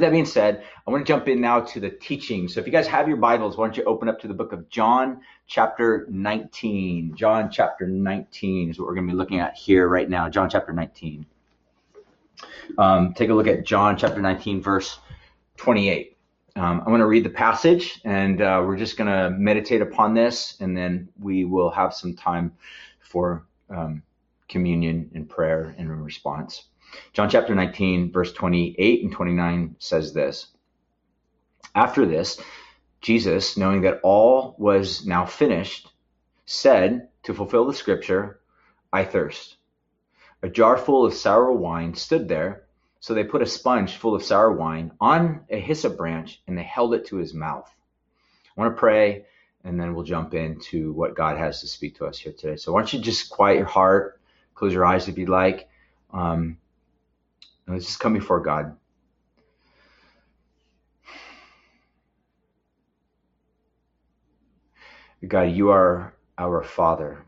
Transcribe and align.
that 0.00 0.12
being 0.12 0.26
said, 0.26 0.64
I 0.86 0.90
want 0.90 1.06
to 1.06 1.10
jump 1.10 1.28
in 1.28 1.40
now 1.40 1.60
to 1.60 1.80
the 1.80 1.90
teaching. 1.90 2.48
So 2.48 2.60
if 2.60 2.66
you 2.66 2.72
guys 2.72 2.86
have 2.86 3.08
your 3.08 3.16
Bibles, 3.16 3.56
why 3.56 3.66
don't 3.66 3.76
you 3.76 3.84
open 3.84 4.08
up 4.08 4.20
to 4.20 4.28
the 4.28 4.34
book 4.34 4.52
of 4.52 4.68
John, 4.68 5.20
chapter 5.46 6.06
19. 6.10 7.14
John, 7.14 7.50
chapter 7.50 7.86
19 7.86 8.70
is 8.70 8.78
what 8.78 8.86
we're 8.86 8.94
going 8.94 9.06
to 9.06 9.12
be 9.12 9.16
looking 9.16 9.40
at 9.40 9.54
here 9.54 9.88
right 9.88 10.08
now. 10.08 10.28
John, 10.28 10.50
chapter 10.50 10.72
19. 10.72 11.26
Um, 12.78 13.14
take 13.14 13.30
a 13.30 13.34
look 13.34 13.46
at 13.46 13.64
John, 13.64 13.96
chapter 13.96 14.20
19, 14.20 14.62
verse 14.62 14.98
28. 15.56 16.16
Um, 16.56 16.80
I'm 16.80 16.86
going 16.86 17.00
to 17.00 17.06
read 17.06 17.24
the 17.24 17.30
passage, 17.30 18.00
and 18.04 18.40
uh, 18.40 18.62
we're 18.66 18.76
just 18.76 18.96
going 18.96 19.10
to 19.10 19.30
meditate 19.36 19.82
upon 19.82 20.14
this, 20.14 20.56
and 20.60 20.76
then 20.76 21.08
we 21.18 21.44
will 21.44 21.70
have 21.70 21.94
some 21.94 22.14
time 22.14 22.52
for 23.00 23.44
um, 23.68 24.02
communion 24.48 25.10
and 25.14 25.28
prayer 25.28 25.74
and 25.78 26.04
response. 26.04 26.64
John 27.12 27.28
chapter 27.28 27.54
19, 27.54 28.12
verse 28.12 28.32
28 28.32 29.02
and 29.02 29.12
29 29.12 29.76
says 29.78 30.12
this 30.12 30.48
After 31.74 32.06
this, 32.06 32.40
Jesus, 33.00 33.56
knowing 33.56 33.82
that 33.82 34.00
all 34.02 34.54
was 34.58 35.06
now 35.06 35.26
finished, 35.26 35.90
said, 36.46 37.08
to 37.22 37.34
fulfill 37.34 37.66
the 37.66 37.74
scripture, 37.74 38.40
I 38.92 39.04
thirst. 39.04 39.56
A 40.42 40.48
jar 40.48 40.76
full 40.76 41.04
of 41.04 41.14
sour 41.14 41.52
wine 41.52 41.94
stood 41.94 42.28
there, 42.28 42.64
so 42.98 43.14
they 43.14 43.24
put 43.24 43.42
a 43.42 43.46
sponge 43.46 43.96
full 43.96 44.14
of 44.14 44.22
sour 44.22 44.52
wine 44.52 44.92
on 45.00 45.44
a 45.50 45.58
hyssop 45.58 45.96
branch 45.96 46.42
and 46.46 46.56
they 46.56 46.62
held 46.62 46.94
it 46.94 47.06
to 47.06 47.16
his 47.16 47.34
mouth. 47.34 47.70
I 48.56 48.60
want 48.60 48.74
to 48.74 48.80
pray 48.80 49.26
and 49.64 49.78
then 49.78 49.94
we'll 49.94 50.04
jump 50.04 50.34
into 50.34 50.92
what 50.92 51.14
God 51.14 51.36
has 51.36 51.60
to 51.60 51.66
speak 51.66 51.96
to 51.96 52.06
us 52.06 52.18
here 52.18 52.32
today. 52.32 52.56
So 52.56 52.72
why 52.72 52.80
don't 52.80 52.92
you 52.92 53.00
just 53.00 53.30
quiet 53.30 53.58
your 53.58 53.66
heart, 53.66 54.20
close 54.54 54.72
your 54.72 54.86
eyes 54.86 55.08
if 55.08 55.18
you'd 55.18 55.28
like. 55.28 55.68
Um, 56.12 56.58
let's 57.70 57.86
just 57.86 58.00
come 58.00 58.14
before 58.14 58.40
God. 58.40 58.76
God, 65.26 65.42
you 65.42 65.70
are 65.70 66.14
our 66.38 66.62
Father. 66.62 67.24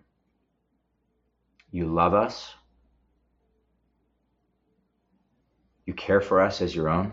You 1.71 1.87
love 1.87 2.15
us. 2.15 2.55
You 5.85 5.93
care 5.93 6.21
for 6.21 6.41
us 6.41 6.63
as 6.63 6.75
your 6.75 6.89
own. 6.89 7.13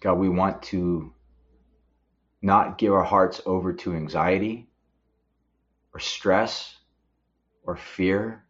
God, 0.00 0.14
we 0.14 0.28
want 0.28 0.62
to 0.64 1.12
not 2.40 2.78
give 2.78 2.92
our 2.92 3.04
hearts 3.04 3.40
over 3.44 3.72
to 3.72 3.94
anxiety 3.94 4.68
or 5.92 6.00
stress 6.00 6.76
or 7.64 7.76
fear 7.76 8.45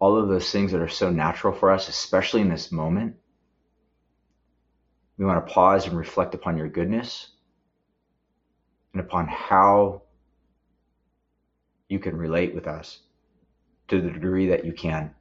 all 0.00 0.16
of 0.16 0.28
those 0.28 0.50
things 0.50 0.72
that 0.72 0.80
are 0.80 0.88
so 0.88 1.10
natural 1.10 1.52
for 1.52 1.70
us, 1.70 1.88
especially 1.88 2.40
in 2.40 2.48
this 2.48 2.70
moment. 2.70 3.16
We 5.16 5.24
want 5.24 5.44
to 5.44 5.52
pause 5.52 5.86
and 5.86 5.98
reflect 5.98 6.34
upon 6.34 6.56
your 6.56 6.68
goodness 6.68 7.28
and 8.92 9.00
upon 9.00 9.26
how 9.26 10.02
you 11.88 11.98
can 11.98 12.16
relate 12.16 12.54
with 12.54 12.66
us 12.66 13.00
to 13.88 14.00
the 14.00 14.10
degree 14.10 14.48
that 14.48 14.64
you 14.64 14.72
can. 14.72 15.14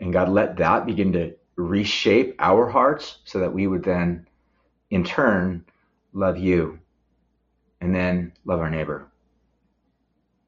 And 0.00 0.12
God, 0.12 0.28
let 0.28 0.56
that 0.56 0.86
begin 0.86 1.12
to 1.12 1.34
reshape 1.56 2.36
our 2.38 2.68
hearts 2.68 3.18
so 3.24 3.40
that 3.40 3.52
we 3.52 3.66
would 3.66 3.82
then, 3.82 4.26
in 4.90 5.04
turn, 5.04 5.64
love 6.12 6.38
you 6.38 6.78
and 7.80 7.94
then 7.94 8.32
love 8.44 8.60
our 8.60 8.70
neighbor. 8.70 9.06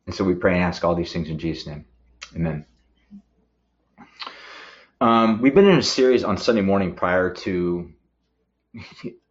And 0.07 0.15
so 0.15 0.25
we 0.25 0.35
pray 0.35 0.55
and 0.55 0.63
ask 0.63 0.85
all 0.85 0.95
these 0.95 1.13
things 1.13 1.29
in 1.29 1.39
Jesus' 1.39 1.67
name. 1.67 1.85
Amen. 2.35 2.65
Um, 5.01 5.41
we've 5.43 5.55
been 5.55 5.69
in 5.69 5.79
a 5.79 5.83
series 5.83 6.25
on 6.25 6.39
Sunday 6.39 6.61
morning 6.61 6.97
prior 6.97 7.33
to 7.33 7.93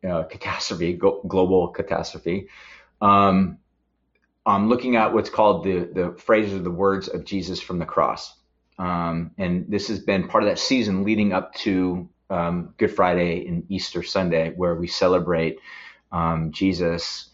uh, 0.08 0.24
catastrophe, 0.24 0.94
global 0.94 1.68
catastrophe. 1.70 2.48
Um, 3.02 3.58
I'm 4.46 4.70
looking 4.70 4.96
at 4.96 5.14
what's 5.14 5.30
called 5.30 5.66
the 5.66 5.80
the 5.80 6.16
phrases 6.20 6.54
or 6.54 6.64
the 6.64 6.72
words 6.72 7.10
of 7.10 7.26
Jesus 7.26 7.60
from 7.60 7.80
the 7.80 7.86
cross, 7.86 8.34
um, 8.80 9.32
and 9.38 9.66
this 9.68 9.90
has 9.90 10.00
been 10.00 10.30
part 10.30 10.44
of 10.44 10.50
that 10.50 10.60
season 10.60 11.04
leading 11.04 11.34
up 11.34 11.54
to 11.56 12.08
um, 12.30 12.74
Good 12.78 12.96
Friday 12.96 13.46
and 13.46 13.70
Easter 13.70 14.04
Sunday, 14.04 14.54
where 14.56 14.76
we 14.76 14.88
celebrate 14.88 15.60
um, 16.14 16.54
Jesus 16.54 17.30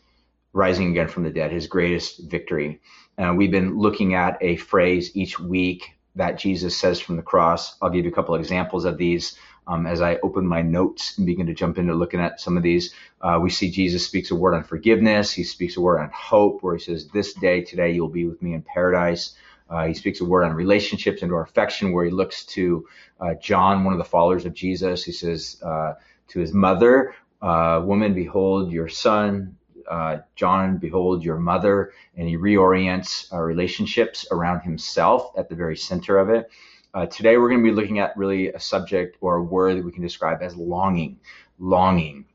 rising 0.54 0.90
again 0.90 1.08
from 1.08 1.24
the 1.24 1.30
dead, 1.30 1.52
His 1.52 1.68
greatest 1.68 2.32
victory. 2.32 2.82
Uh, 3.16 3.36
we've 3.38 3.52
been 3.52 3.78
looking 3.78 4.16
at 4.16 4.40
a 4.42 4.56
phrase 4.56 5.16
each 5.16 5.40
week 5.40 5.92
that 6.16 6.38
Jesus 6.38 6.78
says 6.78 7.00
from 7.00 7.16
the 7.16 7.24
cross. 7.24 7.76
I'll 7.82 7.90
give 7.90 8.06
you 8.06 8.12
a 8.12 8.14
couple 8.14 8.36
examples 8.36 8.86
of 8.86 8.98
these 8.98 9.36
um, 9.68 9.86
as 9.86 10.02
I 10.02 10.18
open 10.18 10.46
my 10.48 10.62
notes 10.62 11.18
and 11.18 11.26
begin 11.26 11.48
to 11.48 11.54
jump 11.54 11.78
into 11.78 11.94
looking 11.94 12.20
at 12.20 12.40
some 12.40 12.58
of 12.58 12.64
these. 12.64 12.94
Uh, 13.22 13.40
we 13.42 13.50
see 13.50 13.72
Jesus 13.72 14.06
speaks 14.06 14.32
a 14.32 14.36
word 14.36 14.54
on 14.54 14.64
forgiveness. 14.64 15.32
He 15.32 15.44
speaks 15.44 15.78
a 15.78 15.82
word 15.82 16.00
on 16.00 16.10
hope, 16.14 16.62
where 16.62 16.76
he 16.76 16.84
says, 16.84 17.08
"This 17.08 17.34
day, 17.34 17.62
today, 17.62 17.92
you'll 17.92 18.10
be 18.10 18.26
with 18.26 18.42
me 18.42 18.54
in 18.54 18.62
paradise." 18.62 19.36
Uh, 19.70 19.88
he 19.88 19.94
speaks 19.94 20.22
a 20.22 20.26
word 20.26 20.44
on 20.44 20.54
relationships 20.54 21.22
and 21.22 21.32
our 21.32 21.42
affection, 21.42 21.94
where 21.94 22.06
he 22.06 22.12
looks 22.12 22.46
to 22.46 22.86
uh, 23.20 23.34
John, 23.36 23.84
one 23.84 23.94
of 23.94 24.00
the 24.00 24.06
followers 24.06 24.46
of 24.46 24.54
Jesus. 24.54 25.04
He 25.04 25.12
says 25.14 25.62
uh, 25.64 25.94
to 26.30 26.40
his 26.40 26.54
mother, 26.54 27.16
uh, 27.42 27.82
"Woman, 27.84 28.14
behold 28.14 28.72
your 28.72 28.90
son." 28.90 29.58
Uh, 29.90 30.18
John, 30.36 30.78
behold 30.78 31.24
your 31.24 31.38
mother, 31.38 31.94
and 32.16 32.28
he 32.28 32.38
reorients 32.38 33.32
uh, 33.34 33.40
relationships 33.40 34.26
around 34.32 34.62
himself 34.62 35.32
at 35.38 35.50
the 35.50 35.56
very 35.56 35.78
center 35.78 36.18
of 36.18 36.30
it. 36.30 36.50
Uh, 36.94 37.06
today, 37.08 37.38
we're 37.38 37.50
going 37.50 37.64
to 37.64 37.70
be 37.70 37.76
looking 37.76 38.00
at 38.00 38.16
really 38.16 38.50
a 38.50 38.60
subject 38.60 39.18
or 39.22 39.38
a 39.38 39.44
word 39.44 39.78
that 39.78 39.86
we 39.86 39.92
can 39.92 40.04
describe 40.04 40.42
as 40.42 40.56
longing. 40.56 41.20
Longing. 41.58 42.26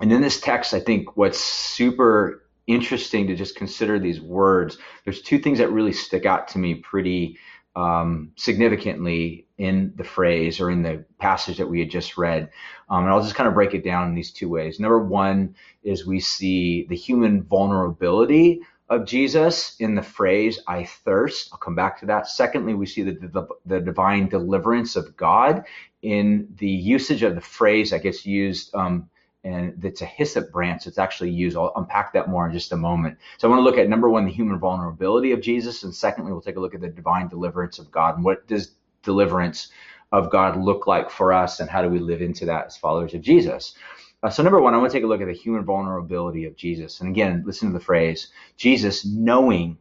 And 0.00 0.12
in 0.12 0.20
this 0.20 0.40
text, 0.40 0.74
I 0.74 0.80
think 0.80 1.16
what's 1.16 1.38
super 1.38 2.44
interesting 2.66 3.26
to 3.26 3.34
just 3.34 3.56
consider 3.56 3.98
these 3.98 4.20
words, 4.20 4.78
there's 5.04 5.22
two 5.22 5.38
things 5.38 5.58
that 5.58 5.70
really 5.72 5.92
stick 5.92 6.26
out 6.26 6.48
to 6.48 6.58
me 6.58 6.74
pretty 6.74 7.38
um, 7.76 8.32
significantly 8.36 9.46
in 9.58 9.92
the 9.96 10.04
phrase 10.04 10.60
or 10.60 10.70
in 10.70 10.82
the 10.82 11.04
passage 11.18 11.58
that 11.58 11.68
we 11.68 11.80
had 11.80 11.90
just 11.90 12.18
read. 12.18 12.50
Um, 12.88 13.04
and 13.04 13.12
I'll 13.12 13.22
just 13.22 13.34
kind 13.34 13.48
of 13.48 13.54
break 13.54 13.74
it 13.74 13.84
down 13.84 14.08
in 14.08 14.14
these 14.14 14.32
two 14.32 14.48
ways. 14.48 14.80
Number 14.80 14.98
one 14.98 15.54
is 15.82 16.06
we 16.06 16.20
see 16.20 16.86
the 16.88 16.96
human 16.96 17.42
vulnerability 17.42 18.60
of 18.88 19.06
Jesus 19.06 19.76
in 19.78 19.94
the 19.94 20.02
phrase, 20.02 20.58
I 20.66 20.84
thirst. 20.84 21.50
I'll 21.52 21.58
come 21.58 21.76
back 21.76 22.00
to 22.00 22.06
that. 22.06 22.26
Secondly, 22.26 22.74
we 22.74 22.86
see 22.86 23.02
the, 23.02 23.12
the, 23.12 23.46
the 23.64 23.80
divine 23.80 24.28
deliverance 24.28 24.96
of 24.96 25.16
God 25.16 25.64
in 26.02 26.48
the 26.58 26.68
usage 26.68 27.22
of 27.22 27.36
the 27.36 27.40
phrase 27.40 27.90
that 27.90 28.02
gets 28.02 28.26
used 28.26 28.74
um, 28.74 29.08
and 29.44 29.82
it's 29.84 30.02
a 30.02 30.06
hyssop 30.06 30.52
branch 30.52 30.84
that's 30.84 30.98
actually 30.98 31.30
used. 31.30 31.56
I'll 31.56 31.72
unpack 31.76 32.12
that 32.12 32.28
more 32.28 32.46
in 32.46 32.52
just 32.52 32.72
a 32.72 32.76
moment. 32.76 33.18
So 33.38 33.48
I 33.48 33.50
want 33.50 33.60
to 33.60 33.64
look 33.64 33.78
at 33.78 33.88
number 33.88 34.10
one, 34.10 34.26
the 34.26 34.32
human 34.32 34.58
vulnerability 34.58 35.32
of 35.32 35.40
Jesus, 35.40 35.82
and 35.82 35.94
secondly, 35.94 36.32
we'll 36.32 36.42
take 36.42 36.56
a 36.56 36.60
look 36.60 36.74
at 36.74 36.80
the 36.80 36.88
divine 36.88 37.28
deliverance 37.28 37.78
of 37.78 37.90
God 37.90 38.16
and 38.16 38.24
what 38.24 38.46
does 38.46 38.72
deliverance 39.02 39.68
of 40.12 40.30
God 40.30 40.56
look 40.56 40.86
like 40.86 41.08
for 41.08 41.32
us, 41.32 41.60
and 41.60 41.70
how 41.70 41.82
do 41.82 41.88
we 41.88 42.00
live 42.00 42.20
into 42.20 42.46
that 42.46 42.66
as 42.66 42.76
followers 42.76 43.14
of 43.14 43.22
Jesus. 43.22 43.74
Uh, 44.22 44.28
so 44.28 44.42
number 44.42 44.60
one, 44.60 44.74
I 44.74 44.76
want 44.76 44.90
to 44.90 44.98
take 44.98 45.04
a 45.04 45.06
look 45.06 45.22
at 45.22 45.28
the 45.28 45.32
human 45.32 45.64
vulnerability 45.64 46.44
of 46.44 46.56
Jesus, 46.56 47.00
and 47.00 47.08
again, 47.08 47.44
listen 47.46 47.68
to 47.68 47.78
the 47.78 47.84
phrase: 47.84 48.28
Jesus, 48.56 49.06
knowing 49.06 49.78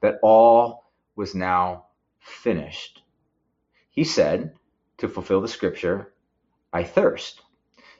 that 0.00 0.18
all 0.22 0.90
was 1.16 1.34
now 1.34 1.86
finished, 2.20 3.02
he 3.90 4.04
said, 4.04 4.52
to 4.98 5.08
fulfill 5.08 5.40
the 5.40 5.48
scripture, 5.48 6.12
"I 6.72 6.84
thirst." 6.84 7.42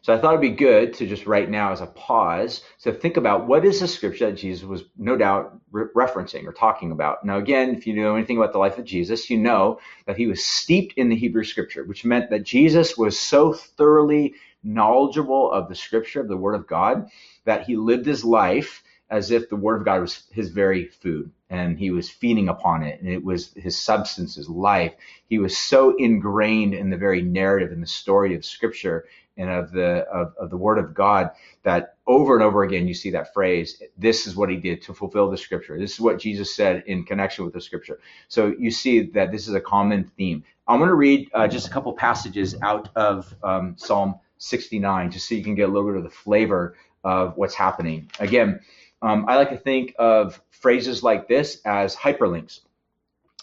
So 0.02 0.12
I 0.12 0.18
thought 0.18 0.34
it'd 0.34 0.40
be 0.40 0.50
good 0.50 0.94
to 0.94 1.06
just 1.06 1.26
right 1.26 1.48
now 1.48 1.70
as 1.70 1.80
a 1.80 1.86
pause 1.86 2.62
to 2.82 2.92
think 2.92 3.16
about 3.16 3.46
what 3.46 3.64
is 3.64 3.78
the 3.78 3.86
scripture 3.86 4.26
that 4.26 4.36
Jesus 4.36 4.64
was 4.64 4.82
no 4.98 5.16
doubt 5.16 5.56
re- 5.70 5.84
referencing 5.94 6.44
or 6.44 6.52
talking 6.52 6.90
about. 6.90 7.24
Now, 7.24 7.38
again, 7.38 7.76
if 7.76 7.86
you 7.86 7.94
know 7.94 8.16
anything 8.16 8.36
about 8.36 8.52
the 8.52 8.58
life 8.58 8.78
of 8.78 8.84
Jesus, 8.84 9.30
you 9.30 9.38
know 9.38 9.78
that 10.06 10.16
he 10.16 10.26
was 10.26 10.44
steeped 10.44 10.94
in 10.98 11.08
the 11.08 11.16
Hebrew 11.16 11.44
scripture, 11.44 11.84
which 11.84 12.04
meant 12.04 12.30
that 12.30 12.42
Jesus 12.42 12.98
was 12.98 13.16
so 13.16 13.52
thoroughly 13.52 14.34
knowledgeable 14.64 15.52
of 15.52 15.68
the 15.68 15.76
scripture, 15.76 16.20
of 16.20 16.28
the 16.28 16.36
word 16.36 16.54
of 16.54 16.66
God, 16.66 17.08
that 17.44 17.66
he 17.66 17.76
lived 17.76 18.06
his 18.06 18.24
life 18.24 18.82
as 19.12 19.30
if 19.30 19.50
the 19.50 19.56
word 19.56 19.76
of 19.78 19.84
God 19.84 20.00
was 20.00 20.24
his 20.32 20.48
very 20.48 20.86
food 20.86 21.30
and 21.50 21.78
he 21.78 21.90
was 21.90 22.08
feeding 22.08 22.48
upon 22.48 22.82
it 22.82 22.98
and 22.98 23.10
it 23.10 23.22
was 23.22 23.52
his 23.52 23.78
substance, 23.78 24.36
his 24.36 24.48
life. 24.48 24.94
He 25.28 25.38
was 25.38 25.56
so 25.56 25.94
ingrained 25.96 26.72
in 26.72 26.88
the 26.88 26.96
very 26.96 27.20
narrative 27.20 27.72
and 27.72 27.82
the 27.82 27.86
story 27.86 28.34
of 28.34 28.42
scripture 28.42 29.04
and 29.36 29.50
of 29.50 29.72
the 29.72 30.04
of, 30.08 30.34
of 30.38 30.50
the 30.50 30.56
word 30.56 30.78
of 30.78 30.94
God 30.94 31.30
that 31.62 31.96
over 32.06 32.34
and 32.34 32.44
over 32.44 32.62
again 32.62 32.86
you 32.86 32.94
see 32.94 33.10
that 33.10 33.32
phrase 33.32 33.82
this 33.96 34.26
is 34.26 34.36
what 34.36 34.50
he 34.50 34.56
did 34.56 34.82
to 34.82 34.94
fulfill 34.94 35.30
the 35.30 35.36
scripture. 35.36 35.78
This 35.78 35.92
is 35.94 36.00
what 36.00 36.18
Jesus 36.18 36.54
said 36.54 36.84
in 36.86 37.04
connection 37.04 37.44
with 37.44 37.54
the 37.54 37.60
scripture. 37.60 38.00
So 38.28 38.54
you 38.58 38.70
see 38.70 39.02
that 39.10 39.32
this 39.32 39.48
is 39.48 39.54
a 39.54 39.60
common 39.60 40.10
theme. 40.16 40.44
I'm 40.68 40.78
going 40.78 40.88
to 40.88 40.94
read 40.94 41.30
uh, 41.34 41.48
just 41.48 41.66
a 41.66 41.70
couple 41.70 41.92
passages 41.92 42.54
out 42.62 42.88
of 42.94 43.34
um, 43.42 43.74
Psalm 43.78 44.16
69 44.38 45.10
just 45.10 45.28
so 45.28 45.34
you 45.34 45.44
can 45.44 45.54
get 45.54 45.68
a 45.68 45.72
little 45.72 45.88
bit 45.88 45.96
of 45.96 46.04
the 46.04 46.10
flavor 46.10 46.76
of 47.04 47.36
what's 47.36 47.54
happening. 47.54 48.10
Again 48.20 48.60
um, 49.02 49.26
I 49.28 49.36
like 49.36 49.50
to 49.50 49.58
think 49.58 49.94
of 49.98 50.40
phrases 50.50 51.02
like 51.02 51.26
this 51.28 51.60
as 51.64 51.94
hyperlinks 51.96 52.60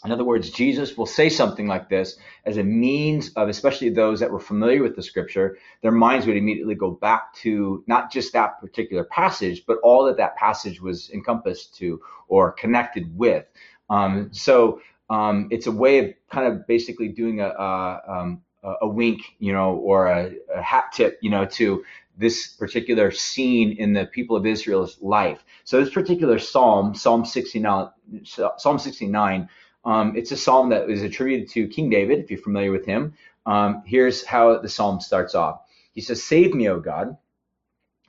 In 0.06 0.12
other 0.12 0.24
words, 0.24 0.50
Jesus 0.50 0.96
will 0.98 1.06
say 1.06 1.28
something 1.30 1.68
like 1.68 1.90
this 1.90 2.18
as 2.46 2.58
a 2.58 2.64
means 2.64 3.32
of, 3.34 3.50
especially 3.50 3.90
those 3.90 4.20
that 4.22 4.32
were 4.32 4.40
familiar 4.40 4.82
with 4.82 4.96
the 4.96 5.04
scripture, 5.04 5.58
their 5.82 5.92
minds 5.92 6.26
would 6.26 6.38
immediately 6.38 6.76
go 6.76 6.92
back 6.92 7.34
to 7.36 7.84
not 7.86 8.12
just 8.12 8.32
that 8.34 8.62
particular 8.62 9.04
passage, 9.04 9.64
but 9.68 9.78
all 9.84 10.06
that 10.06 10.18
that 10.18 10.38
passage 10.38 10.82
was 10.82 11.10
encompassed 11.10 11.76
to 11.76 12.02
or 12.30 12.52
connected 12.54 13.18
with. 13.18 13.46
Um, 13.90 14.30
so 14.32 14.82
um, 15.10 15.50
it's 15.52 15.68
a 15.68 15.72
way 15.72 16.00
of 16.00 16.14
kind 16.30 16.48
of 16.48 16.66
basically 16.66 17.10
doing 17.10 17.42
a, 17.42 17.48
a, 17.48 18.02
um, 18.08 18.42
a 18.82 18.88
wink, 18.88 19.22
you 19.40 19.52
know, 19.52 19.76
or 19.76 20.08
a, 20.08 20.34
a 20.56 20.62
hat 20.62 20.92
tip, 20.94 21.18
you 21.22 21.30
know, 21.30 21.46
to 21.46 21.84
this 22.18 22.48
particular 22.48 23.12
scene 23.12 23.72
in 23.78 23.94
the 23.94 24.06
people 24.06 24.36
of 24.36 24.46
Israel's 24.46 24.98
life. 25.02 25.44
So 25.64 25.80
this 25.80 25.94
particular 25.94 26.38
psalm, 26.38 26.94
Psalm 26.94 27.26
69, 27.26 27.90
Psalm 28.24 28.80
69 28.80 29.50
um, 29.90 30.16
it's 30.16 30.32
a 30.32 30.38
psalm 30.38 30.70
that 30.70 30.88
is 30.88 31.02
attributed 31.02 31.50
to 31.50 31.68
King 31.68 31.90
David, 31.90 32.20
if 32.20 32.30
you're 32.30 32.40
familiar 32.40 32.72
with 32.72 32.86
him. 32.86 33.16
Um, 33.48 33.82
here's 33.88 34.24
how 34.24 34.60
the 34.60 34.70
psalm 34.70 35.02
starts 35.02 35.34
off. 35.34 35.62
He 35.94 36.02
says, 36.02 36.24
Save 36.24 36.54
me, 36.54 36.70
O 36.70 36.80
God, 36.80 37.18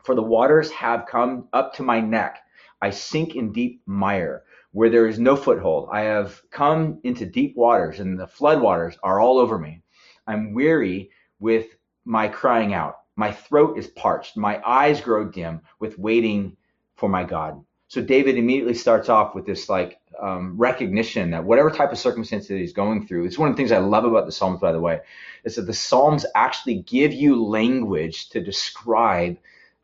for 0.05 0.15
the 0.15 0.23
waters 0.23 0.71
have 0.73 1.07
come 1.07 1.49
up 1.55 1.73
to 1.77 1.83
my 1.83 1.99
neck. 1.99 2.41
I 2.83 2.91
sink 2.91 3.35
in 3.35 3.51
deep 3.51 3.81
mire 3.87 4.43
where 4.73 4.91
there 4.91 5.07
is 5.07 5.19
no 5.19 5.35
foothold. 5.35 5.89
I 5.91 6.03
have 6.03 6.43
come 6.51 7.01
into 7.03 7.25
deep 7.25 7.57
waters, 7.57 7.99
and 7.99 8.21
the 8.21 8.27
flood 8.27 8.61
waters 8.61 8.99
are 9.03 9.19
all 9.19 9.39
over 9.39 9.59
me. 9.59 9.83
I'm 10.27 10.53
weary 10.53 11.11
with 11.39 11.77
my 12.05 12.29
crying 12.29 12.75
out. 12.75 12.97
My 13.17 13.33
throat 13.33 13.79
is 13.79 13.89
parched. 13.89 14.37
My 14.37 14.61
eyes 14.67 15.01
grow 15.01 15.31
dim 15.31 15.63
with 15.79 15.99
waiting 15.99 16.59
for 16.97 17.09
my 17.09 17.25
God. 17.25 17.65
So 17.91 18.01
David 18.01 18.39
immediately 18.39 18.75
starts 18.75 19.09
off 19.09 19.35
with 19.35 19.47
this 19.47 19.69
like 19.69 19.99
um, 20.23 20.57
recognition 20.57 21.33
that 21.33 21.43
whatever 21.43 21.73
type 21.73 21.91
of 21.91 21.99
circumstance 21.99 22.47
that 22.47 22.57
he's 22.57 22.73
going 22.73 23.05
through, 23.05 23.25
it's 23.25 23.37
one 23.37 23.51
of 23.51 23.57
the 23.57 23.61
things 23.61 23.73
I 23.73 23.79
love 23.79 24.05
about 24.05 24.27
the 24.27 24.33
Psalms, 24.33 24.61
by 24.61 24.71
the 24.71 24.79
way, 24.79 25.01
is 25.43 25.57
that 25.57 25.63
the 25.63 25.75
Psalms 25.75 26.25
actually 26.37 26.83
give 26.83 27.13
you 27.13 27.45
language 27.45 28.29
to 28.29 28.41
describe 28.41 29.39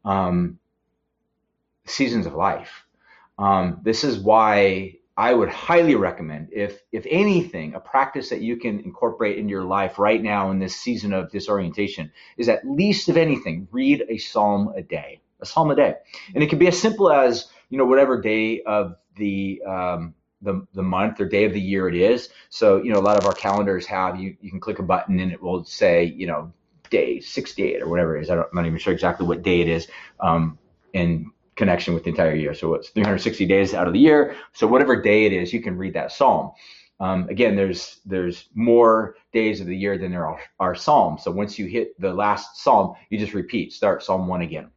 um, 0.05 0.61
seasons 1.85 2.27
of 2.27 2.35
life. 2.35 2.85
Um, 3.41 3.81
this 3.83 4.05
is 4.05 4.21
why 4.21 4.99
I 5.17 5.35
would 5.35 5.49
highly 5.49 5.97
recommend, 5.97 6.51
if 6.53 6.81
if 6.93 7.09
anything, 7.11 7.75
a 7.75 7.81
practice 7.81 8.29
that 8.29 8.41
you 8.41 8.57
can 8.57 8.79
incorporate 8.79 9.37
in 9.37 9.49
your 9.49 9.65
life 9.65 9.99
right 9.99 10.23
now 10.23 10.53
in 10.53 10.61
this 10.61 10.77
season 10.77 11.13
of 11.13 11.33
disorientation 11.33 12.13
is 12.37 12.49
at 12.49 12.65
least, 12.65 13.09
if 13.09 13.17
anything, 13.17 13.67
read 13.73 14.05
a 14.09 14.17
psalm 14.19 14.73
a 14.77 14.83
day, 14.83 15.21
a 15.41 15.47
psalm 15.47 15.73
a 15.73 15.75
day, 15.75 15.95
and 16.37 16.45
it 16.45 16.51
can 16.51 16.61
be 16.61 16.69
as 16.69 16.81
simple 16.81 17.11
as 17.11 17.49
you 17.69 17.79
know, 17.79 17.85
whatever 17.85 18.21
day 18.21 18.63
of 18.63 18.97
the 19.17 19.63
um, 19.67 20.15
the, 20.43 20.67
the 20.75 20.83
month 20.83 21.21
or 21.21 21.27
day 21.27 21.45
of 21.45 21.53
the 21.53 21.61
year 21.61 21.89
it 21.89 21.95
is. 21.95 22.29
So, 22.51 22.83
you 22.83 22.93
know, 22.93 22.99
a 22.99 23.01
lot 23.01 23.19
of 23.19 23.27
our 23.27 23.33
calendars 23.33 23.87
have 23.87 24.19
you, 24.19 24.37
you 24.41 24.51
can 24.51 24.61
click 24.61 24.79
a 24.79 24.83
button 24.83 25.19
and 25.21 25.33
it 25.33 25.43
will 25.43 25.65
say, 25.65 26.05
you 26.05 26.27
know, 26.27 26.53
day 26.91 27.21
68 27.21 27.83
or 27.83 27.89
whatever 27.89 28.17
it 28.17 28.23
is. 28.23 28.31
I 28.31 28.37
am 28.37 28.45
not 28.53 28.67
even 28.67 28.79
sure 28.79 28.93
exactly 28.93 29.27
what 29.27 29.43
day 29.43 29.61
it 29.61 29.69
is 29.69 29.89
um, 30.21 30.59
in 30.93 31.31
connection 31.57 31.95
with 31.95 32.05
the 32.05 32.11
entire 32.11 32.35
year. 32.35 32.55
So 32.55 32.75
it's 32.75 32.91
360 32.91 33.47
days 33.47 33.75
out 33.75 33.87
of 33.87 33.93
the 33.93 33.99
year. 33.99 34.37
So 34.53 34.67
whatever 34.67 35.01
day 35.01 35.25
it 35.25 35.33
is, 35.33 35.53
you 35.53 35.63
can 35.63 35.77
read 35.77 35.95
that 35.95 36.13
psalm. 36.13 36.53
Um, 36.99 37.29
again, 37.29 37.57
there's 37.57 38.01
there's 38.07 38.49
more 38.55 39.17
days 39.33 39.61
of 39.61 39.67
the 39.67 39.77
year 39.77 39.99
than 39.99 40.13
there 40.13 40.27
are, 40.27 40.41
are 40.59 40.75
psalms. 40.75 41.25
So 41.25 41.31
once 41.31 41.59
you 41.59 41.67
hit 41.67 41.99
the 42.01 42.13
last 42.13 42.63
psalm, 42.63 42.95
you 43.11 43.19
just 43.19 43.35
repeat, 43.35 43.73
start 43.73 44.03
Psalm 44.03 44.29
one 44.29 44.41
again 44.41 44.71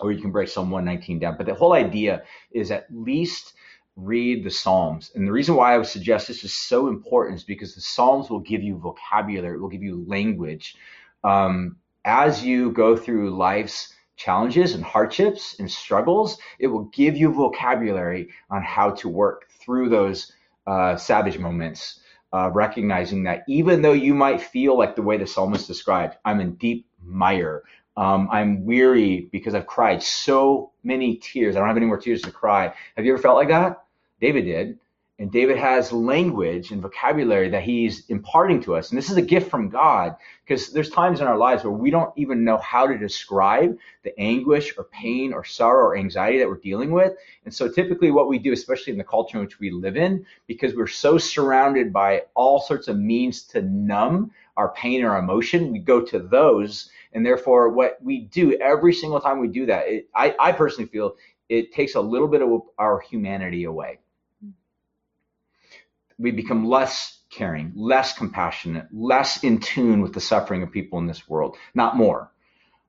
or 0.00 0.12
you 0.12 0.20
can 0.20 0.32
break 0.32 0.48
Psalm 0.48 0.70
119 0.70 1.18
down. 1.18 1.36
But 1.36 1.46
the 1.46 1.54
whole 1.54 1.72
idea 1.72 2.24
is 2.50 2.70
at 2.70 2.86
least 2.90 3.54
read 3.96 4.44
the 4.44 4.50
Psalms. 4.50 5.12
And 5.14 5.26
the 5.26 5.32
reason 5.32 5.54
why 5.54 5.74
I 5.74 5.78
would 5.78 5.86
suggest 5.86 6.28
this 6.28 6.44
is 6.44 6.52
so 6.52 6.88
important 6.88 7.38
is 7.38 7.44
because 7.44 7.74
the 7.74 7.80
Psalms 7.80 8.28
will 8.28 8.40
give 8.40 8.62
you 8.62 8.76
vocabulary, 8.76 9.56
it 9.56 9.60
will 9.60 9.68
give 9.68 9.82
you 9.82 10.04
language. 10.06 10.76
Um, 11.22 11.76
as 12.04 12.44
you 12.44 12.72
go 12.72 12.96
through 12.96 13.36
life's 13.36 13.94
challenges 14.16 14.74
and 14.74 14.84
hardships 14.84 15.56
and 15.58 15.70
struggles, 15.70 16.38
it 16.58 16.66
will 16.66 16.84
give 16.84 17.16
you 17.16 17.32
vocabulary 17.32 18.28
on 18.50 18.62
how 18.62 18.90
to 18.90 19.08
work 19.08 19.48
through 19.50 19.88
those 19.88 20.32
uh, 20.66 20.96
savage 20.96 21.38
moments. 21.38 22.00
Uh, 22.32 22.50
recognizing 22.50 23.22
that 23.22 23.44
even 23.46 23.80
though 23.80 23.92
you 23.92 24.12
might 24.12 24.40
feel 24.40 24.76
like 24.76 24.96
the 24.96 25.02
way 25.02 25.16
the 25.16 25.24
psalmist 25.24 25.68
described, 25.68 26.16
I'm 26.24 26.40
in 26.40 26.56
deep 26.56 26.84
mire, 27.00 27.62
um, 27.96 28.28
I'm 28.30 28.64
weary 28.64 29.28
because 29.32 29.54
I've 29.54 29.66
cried 29.66 30.02
so 30.02 30.72
many 30.82 31.16
tears. 31.16 31.56
I 31.56 31.60
don't 31.60 31.68
have 31.68 31.76
any 31.76 31.86
more 31.86 31.98
tears 31.98 32.22
to 32.22 32.30
cry. 32.30 32.72
Have 32.96 33.04
you 33.04 33.12
ever 33.12 33.22
felt 33.22 33.36
like 33.36 33.48
that? 33.48 33.84
David 34.20 34.44
did. 34.44 34.78
And 35.18 35.30
David 35.30 35.56
has 35.58 35.92
language 35.92 36.72
and 36.72 36.82
vocabulary 36.82 37.48
that 37.50 37.62
he's 37.62 38.04
imparting 38.08 38.60
to 38.62 38.74
us. 38.74 38.90
And 38.90 38.98
this 38.98 39.10
is 39.10 39.16
a 39.16 39.22
gift 39.22 39.48
from 39.48 39.68
God 39.68 40.16
because 40.44 40.72
there's 40.72 40.90
times 40.90 41.20
in 41.20 41.28
our 41.28 41.36
lives 41.36 41.62
where 41.62 41.72
we 41.72 41.90
don't 41.90 42.12
even 42.16 42.42
know 42.42 42.56
how 42.58 42.86
to 42.88 42.98
describe 42.98 43.78
the 44.02 44.18
anguish 44.18 44.74
or 44.76 44.84
pain 44.84 45.32
or 45.32 45.44
sorrow 45.44 45.86
or 45.86 45.96
anxiety 45.96 46.38
that 46.38 46.48
we're 46.48 46.56
dealing 46.56 46.90
with. 46.90 47.12
And 47.44 47.54
so 47.54 47.68
typically 47.68 48.10
what 48.10 48.28
we 48.28 48.38
do, 48.40 48.52
especially 48.52 48.92
in 48.92 48.98
the 48.98 49.04
culture 49.04 49.38
in 49.38 49.44
which 49.44 49.60
we 49.60 49.70
live 49.70 49.96
in, 49.96 50.26
because 50.48 50.74
we're 50.74 50.88
so 50.88 51.16
surrounded 51.16 51.92
by 51.92 52.22
all 52.34 52.60
sorts 52.60 52.88
of 52.88 52.98
means 52.98 53.44
to 53.44 53.62
numb 53.62 54.32
our 54.56 54.72
pain 54.72 55.04
or 55.04 55.16
emotion, 55.16 55.70
we 55.70 55.78
go 55.78 56.00
to 56.00 56.18
those 56.18 56.90
and 57.14 57.24
therefore, 57.24 57.68
what 57.70 57.98
we 58.02 58.22
do 58.22 58.58
every 58.60 58.92
single 58.92 59.20
time 59.20 59.38
we 59.38 59.48
do 59.48 59.66
that, 59.66 59.86
it, 59.86 60.08
I, 60.14 60.34
I 60.38 60.52
personally 60.52 60.88
feel 60.90 61.14
it 61.48 61.72
takes 61.72 61.94
a 61.94 62.00
little 62.00 62.26
bit 62.26 62.42
of 62.42 62.62
our 62.76 63.00
humanity 63.00 63.64
away. 63.64 64.00
We 66.18 66.30
become 66.30 66.66
less 66.66 67.18
caring, 67.30 67.72
less 67.74 68.16
compassionate, 68.16 68.86
less 68.92 69.42
in 69.42 69.58
tune 69.58 70.00
with 70.00 70.12
the 70.12 70.20
suffering 70.20 70.62
of 70.62 70.70
people 70.70 70.98
in 70.98 71.06
this 71.06 71.28
world, 71.28 71.56
not 71.74 71.96
more. 71.96 72.30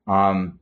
Um, 0.07 0.60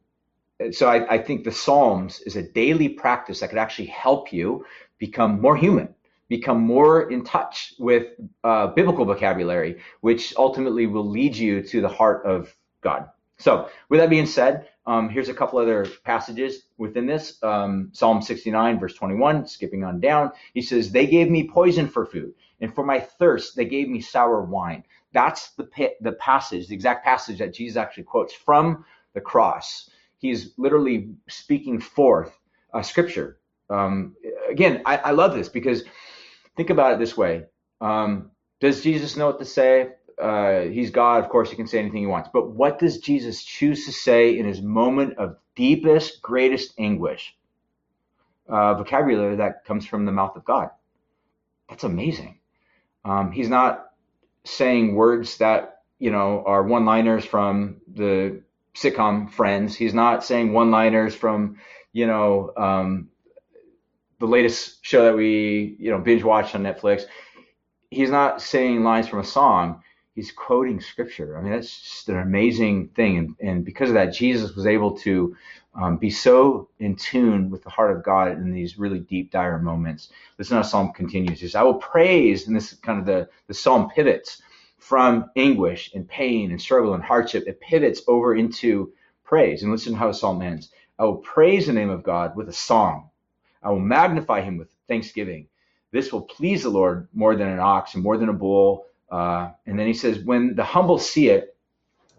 so 0.71 0.87
I, 0.87 1.15
I, 1.15 1.17
think 1.17 1.43
the 1.43 1.51
Psalms 1.51 2.21
is 2.21 2.37
a 2.37 2.43
daily 2.43 2.87
practice 2.87 3.41
that 3.41 3.49
could 3.49 3.57
actually 3.57 3.87
help 3.87 4.31
you 4.31 4.65
become 4.97 5.41
more 5.41 5.57
human, 5.57 5.93
become 6.29 6.61
more 6.61 7.11
in 7.11 7.25
touch 7.25 7.73
with 7.77 8.07
uh, 8.43 8.67
biblical 8.67 9.03
vocabulary, 9.03 9.81
which 9.99 10.33
ultimately 10.37 10.85
will 10.85 11.09
lead 11.09 11.35
you 11.35 11.61
to 11.63 11.81
the 11.81 11.89
heart 11.89 12.25
of 12.25 12.55
God. 12.81 13.09
So, 13.37 13.67
with 13.89 13.99
that 13.99 14.09
being 14.09 14.27
said, 14.27 14.69
um, 14.85 15.09
here's 15.09 15.29
a 15.29 15.33
couple 15.33 15.59
other 15.59 15.87
passages 16.03 16.63
within 16.77 17.05
this. 17.05 17.41
Um, 17.43 17.89
Psalm 17.93 18.21
69, 18.21 18.79
verse 18.79 18.93
21, 18.93 19.47
skipping 19.47 19.83
on 19.83 19.99
down. 19.99 20.31
He 20.53 20.61
says, 20.61 20.91
They 20.91 21.07
gave 21.07 21.29
me 21.29 21.49
poison 21.49 21.87
for 21.87 22.05
food, 22.05 22.33
and 22.63 22.73
for 22.73 22.83
my 22.83 22.99
thirst, 22.99 23.55
they 23.55 23.65
gave 23.65 23.89
me 23.89 24.01
sour 24.01 24.41
wine. 24.41 24.83
That's 25.11 25.51
the, 25.51 25.69
the 26.01 26.13
passage, 26.13 26.67
the 26.67 26.73
exact 26.73 27.05
passage 27.05 27.37
that 27.39 27.53
Jesus 27.53 27.77
actually 27.77 28.03
quotes 28.03 28.33
from 28.33 28.85
the 29.13 29.21
cross. 29.21 29.89
He's 30.17 30.53
literally 30.57 31.09
speaking 31.27 31.79
forth 31.79 32.35
uh, 32.73 32.81
scripture. 32.81 33.37
Um, 33.69 34.15
again, 34.49 34.81
I, 34.85 34.97
I, 34.97 35.11
love 35.11 35.35
this 35.35 35.49
because 35.49 35.83
think 36.57 36.69
about 36.71 36.93
it 36.93 36.99
this 36.99 37.15
way. 37.15 37.43
Um, 37.81 38.31
does 38.59 38.81
Jesus 38.81 39.15
know 39.15 39.27
what 39.27 39.39
to 39.39 39.45
say? 39.45 39.89
uh, 40.19 40.61
he's 40.61 40.91
God, 40.91 41.23
of 41.23 41.29
course, 41.29 41.49
he 41.49 41.55
can 41.55 41.67
say 41.67 41.79
anything 41.79 42.01
he 42.01 42.07
wants. 42.07 42.29
But 42.31 42.51
what 42.51 42.79
does 42.79 42.99
Jesus 42.99 43.43
choose 43.43 43.85
to 43.85 43.91
say 43.91 44.37
in 44.37 44.45
his 44.45 44.61
moment 44.61 45.17
of 45.17 45.37
deepest, 45.55 46.21
greatest 46.21 46.73
anguish? 46.77 47.35
Uh, 48.47 48.73
vocabulary 48.75 49.37
that 49.37 49.63
comes 49.65 49.85
from 49.85 50.05
the 50.05 50.11
mouth 50.11 50.35
of 50.35 50.43
God. 50.43 50.69
That's 51.69 51.83
amazing. 51.83 52.39
Um, 53.05 53.31
he's 53.31 53.49
not 53.49 53.85
saying 54.45 54.95
words 54.95 55.37
that 55.37 55.81
you 55.99 56.11
know 56.11 56.43
are 56.45 56.63
one-liners 56.63 57.25
from 57.25 57.81
the 57.93 58.41
sitcom 58.75 59.31
Friends. 59.31 59.75
He's 59.75 59.93
not 59.93 60.23
saying 60.23 60.53
one-liners 60.53 61.15
from 61.15 61.57
you 61.91 62.07
know 62.07 62.51
um, 62.57 63.09
the 64.19 64.27
latest 64.27 64.83
show 64.85 65.05
that 65.05 65.15
we 65.15 65.75
you 65.79 65.91
know 65.91 65.99
binge 65.99 66.23
watched 66.23 66.55
on 66.55 66.63
Netflix. 66.63 67.03
He's 67.89 68.09
not 68.09 68.41
saying 68.41 68.83
lines 68.83 69.07
from 69.07 69.19
a 69.19 69.23
song 69.25 69.83
he's 70.15 70.31
quoting 70.31 70.79
scripture. 70.79 71.37
I 71.37 71.41
mean, 71.41 71.51
that's 71.51 71.81
just 71.81 72.09
an 72.09 72.19
amazing 72.19 72.89
thing. 72.89 73.17
And, 73.17 73.35
and 73.39 73.65
because 73.65 73.89
of 73.89 73.95
that, 73.95 74.13
Jesus 74.13 74.55
was 74.55 74.65
able 74.65 74.97
to 74.99 75.35
um, 75.75 75.97
be 75.97 76.09
so 76.09 76.69
in 76.79 76.95
tune 76.95 77.49
with 77.49 77.63
the 77.63 77.69
heart 77.69 77.95
of 77.95 78.03
God 78.03 78.33
in 78.33 78.51
these 78.51 78.77
really 78.77 78.99
deep, 78.99 79.31
dire 79.31 79.59
moments. 79.59 80.09
Listen 80.37 80.57
how 80.57 80.63
Psalm 80.63 80.93
continues. 80.93 81.39
He 81.39 81.47
says, 81.47 81.55
I 81.55 81.63
will 81.63 81.75
praise, 81.75 82.47
and 82.47 82.55
this 82.55 82.71
is 82.71 82.79
kind 82.79 82.99
of 82.99 83.05
the, 83.05 83.27
the 83.47 83.53
Psalm 83.53 83.89
pivots 83.89 84.41
from 84.77 85.31
anguish 85.35 85.91
and 85.95 86.07
pain 86.07 86.51
and 86.51 86.61
struggle 86.61 86.93
and 86.93 87.03
hardship. 87.03 87.45
It 87.47 87.59
pivots 87.59 88.01
over 88.07 88.35
into 88.35 88.93
praise. 89.23 89.63
And 89.63 89.71
listen 89.71 89.95
how 89.95 90.07
the 90.07 90.13
Psalm 90.13 90.41
ends. 90.41 90.69
I 90.99 91.05
will 91.05 91.17
praise 91.17 91.65
the 91.65 91.73
name 91.73 91.89
of 91.89 92.03
God 92.03 92.35
with 92.35 92.49
a 92.49 92.53
song. 92.53 93.09
I 93.63 93.69
will 93.71 93.79
magnify 93.79 94.41
him 94.41 94.57
with 94.57 94.69
thanksgiving. 94.87 95.47
This 95.91 96.11
will 96.11 96.21
please 96.21 96.63
the 96.63 96.69
Lord 96.69 97.07
more 97.13 97.35
than 97.35 97.47
an 97.47 97.59
ox 97.59 97.95
and 97.95 98.03
more 98.03 98.17
than 98.17 98.29
a 98.29 98.33
bull 98.33 98.85
uh, 99.09 99.51
and 99.65 99.77
then 99.77 99.87
he 99.87 99.93
says, 99.93 100.19
When 100.19 100.55
the 100.55 100.63
humble 100.63 100.99
see 100.99 101.29
it, 101.29 101.55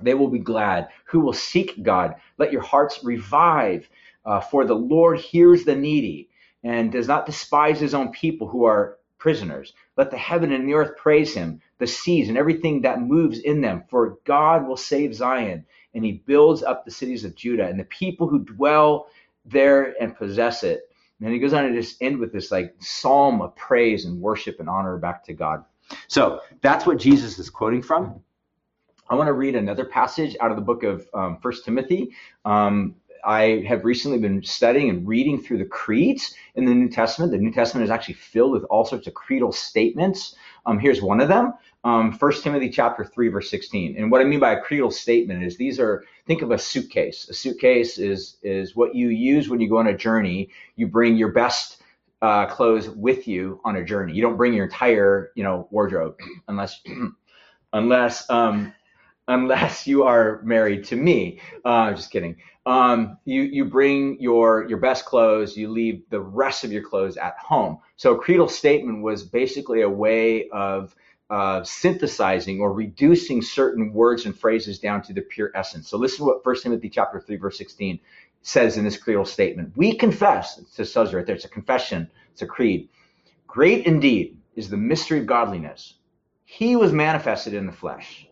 they 0.01 0.15
will 0.15 0.29
be 0.29 0.39
glad. 0.39 0.89
Who 1.07 1.21
will 1.21 1.33
seek 1.33 1.83
God? 1.83 2.17
Let 2.39 2.53
your 2.53 2.63
hearts 2.63 3.03
revive. 3.05 3.89
Uh, 4.25 4.41
for 4.41 4.65
the 4.65 4.75
Lord 4.75 5.21
hears 5.21 5.65
the 5.65 5.77
needy 5.77 6.31
and 6.63 6.91
does 6.91 7.07
not 7.07 7.27
despise 7.27 7.79
his 7.79 7.95
own 7.95 8.11
people 8.11 8.49
who 8.49 8.65
are 8.65 8.99
prisoners. 9.19 9.75
Let 9.97 10.11
the 10.11 10.19
heaven 10.19 10.53
and 10.53 10.69
the 10.69 10.75
earth 10.75 10.97
praise 10.97 11.35
him, 11.35 11.61
the 11.79 11.87
seas 11.87 12.29
and 12.29 12.39
everything 12.39 12.83
that 12.83 13.01
moves 13.01 13.39
in 13.39 13.61
them. 13.61 13.85
For 13.89 14.19
God 14.25 14.67
will 14.67 14.77
save 14.77 15.15
Zion, 15.15 15.65
and 15.95 16.05
he 16.05 16.23
builds 16.27 16.63
up 16.63 16.85
the 16.85 16.91
cities 16.91 17.25
of 17.25 17.35
Judah, 17.35 17.67
and 17.67 17.79
the 17.79 17.85
people 17.85 18.29
who 18.29 18.45
dwell 18.45 19.09
there 19.45 19.95
and 20.01 20.17
possess 20.17 20.63
it. 20.63 20.91
And 21.21 21.33
he 21.33 21.39
goes 21.39 21.53
on 21.55 21.65
to 21.65 21.73
just 21.73 22.03
end 22.03 22.19
with 22.19 22.33
this 22.33 22.51
like 22.51 22.75
psalm 22.81 23.41
of 23.41 23.57
praise 23.57 24.05
and 24.05 24.21
worship 24.21 24.61
and 24.61 24.69
honor 24.69 24.99
back 24.99 25.25
to 25.25 25.33
God. 25.33 25.65
So 26.09 26.41
that's 26.61 26.87
what 26.87 26.99
Jesus 26.99 27.39
is 27.39 27.51
quoting 27.51 27.83
from. 27.83 28.21
I 29.09 29.15
want 29.17 29.29
to 29.29 29.35
read 29.35 29.55
another 29.55 29.85
passage 29.85 30.37
out 30.41 30.51
of 30.51 30.57
the 30.57 30.63
book 30.63 30.83
of 30.83 31.07
um, 31.13 31.39
First 31.43 31.65
Timothy. 31.65 32.11
Um, 32.45 32.97
I 33.25 33.65
have 33.67 33.85
recently 33.85 34.19
been 34.19 34.43
studying 34.43 34.91
and 34.91 35.07
reading 35.07 35.41
through 35.41 35.59
the 35.59 35.65
creeds 35.65 36.35
in 36.55 36.65
the 36.65 36.75
New 36.75 36.89
Testament. 36.89 37.33
The 37.33 37.39
New 37.39 37.53
Testament 37.53 37.85
is 37.85 37.91
actually 37.91 38.15
filled 38.15 38.53
with 38.53 38.65
all 38.65 38.85
sorts 38.85 39.07
of 39.07 39.15
creedal 39.15 39.53
statements. 39.53 40.35
Um, 40.67 40.79
here's 40.79 41.03
one 41.03 41.21
of 41.21 41.29
them. 41.29 41.55
Um, 41.85 42.13
1 42.13 42.33
Timothy 42.43 42.71
chapter 42.71 43.05
3, 43.05 43.29
verse 43.29 43.51
16. 43.51 43.97
And 43.97 44.11
what 44.11 44.21
I 44.21 44.25
mean 44.25 44.41
by 44.41 44.53
a 44.53 44.61
creedal 44.61 44.91
statement 44.91 45.43
is 45.43 45.57
these 45.57 45.79
are, 45.79 46.05
think 46.27 46.43
of 46.43 46.51
a 46.51 46.59
suitcase. 46.59 47.29
A 47.29 47.35
suitcase 47.35 47.99
is, 47.99 48.37
is 48.43 48.75
what 48.77 48.95
you 48.95 49.09
use 49.09 49.49
when 49.49 49.61
you 49.61 49.69
go 49.69 49.79
on 49.79 49.87
a 49.87 49.97
journey. 49.97 50.51
You 50.77 50.87
bring 50.87 51.17
your 51.17 51.33
best 51.33 51.83
uh, 52.25 52.47
clothes 52.47 52.89
with 52.89 53.29
you 53.29 53.61
on 53.67 53.77
a 53.77 53.85
journey. 53.85 54.15
You 54.15 54.23
don't 54.23 54.39
bring 54.39 54.55
your 54.55 54.65
entire, 54.65 55.31
you 55.35 55.45
know, 55.45 55.69
wardrobe 55.71 56.17
unless, 56.49 56.81
unless, 57.75 58.31
um, 58.31 58.73
unless 59.29 59.87
you 59.87 60.05
are 60.05 60.41
married 60.43 60.85
to 60.85 60.97
me. 60.97 61.39
Uh, 61.67 61.93
just 61.93 62.11
kidding. 62.11 62.37
Um, 62.65 63.19
you 63.27 63.43
you 63.43 63.67
bring 63.67 64.19
your 64.21 64.67
your 64.71 64.79
best 64.79 65.05
clothes. 65.05 65.55
You 65.55 65.69
leave 65.69 66.03
the 66.09 66.21
rest 66.21 66.65
of 66.65 66.73
your 66.73 66.83
clothes 66.83 67.19
at 67.19 67.37
home. 67.37 67.79
So 67.97 68.15
creedal 68.15 68.49
statement 68.49 69.03
was 69.03 69.23
basically 69.23 69.83
a 69.83 69.89
way 69.89 70.49
of 70.49 70.95
uh, 71.29 71.63
synthesizing 71.63 72.61
or 72.61 72.73
reducing 72.73 73.43
certain 73.43 73.93
words 73.93 74.25
and 74.25 74.35
phrases 74.35 74.79
down 74.79 75.03
to 75.03 75.13
the 75.13 75.21
pure 75.21 75.51
essence. 75.55 75.91
So 75.91 75.99
listen 75.99 76.19
to 76.19 76.25
what 76.25 76.47
1 76.47 76.57
Timothy 76.63 76.89
chapter 76.89 77.21
3 77.21 77.37
verse 77.37 77.59
16 77.59 78.01
says 78.45 78.77
in 78.77 78.85
this 78.85 78.97
creedal 78.97 79.27
statement. 79.27 79.73
We 79.77 79.97
confess, 79.97 80.59
it 80.59 80.87
says 80.87 81.13
right 81.13 81.27
there, 81.27 81.35
it's 81.35 81.45
a 81.45 81.49
confession, 81.49 82.09
it's 82.33 82.43
a 82.43 82.47
creed. 82.47 82.89
Great 83.49 83.87
indeed 83.87 84.39
is 84.55 84.71
the 84.71 84.77
mystery 84.77 85.19
of 85.19 85.27
godliness. 85.27 85.95
He 86.45 86.77
was 86.77 86.93
manifested 86.93 87.55
in 87.55 87.67
the 87.67 87.73
flesh 87.73 88.29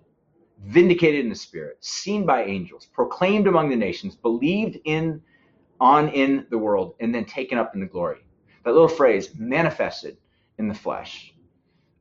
vindicated 0.65 1.25
in 1.25 1.29
the 1.29 1.35
spirit, 1.35 1.77
seen 1.85 2.25
by 2.25 2.45
angels, 2.45 2.87
proclaimed 2.87 3.47
among 3.47 3.69
the 3.69 3.77
nations, 3.77 4.15
believed 4.15 4.79
in 4.85 5.21
on 5.81 6.09
in 6.11 6.47
the 6.51 6.59
world, 6.59 6.95
and 7.01 7.15
then 7.15 7.25
taken 7.25 7.59
up 7.59 7.75
in 7.75 7.81
the 7.81 7.87
glory. 7.87 8.25
That 8.65 8.73
little 8.73 8.89
phrase, 8.89 9.31
manifested 9.37 10.17
in 10.59 10.69
the 10.69 10.75
flesh. 10.75 11.35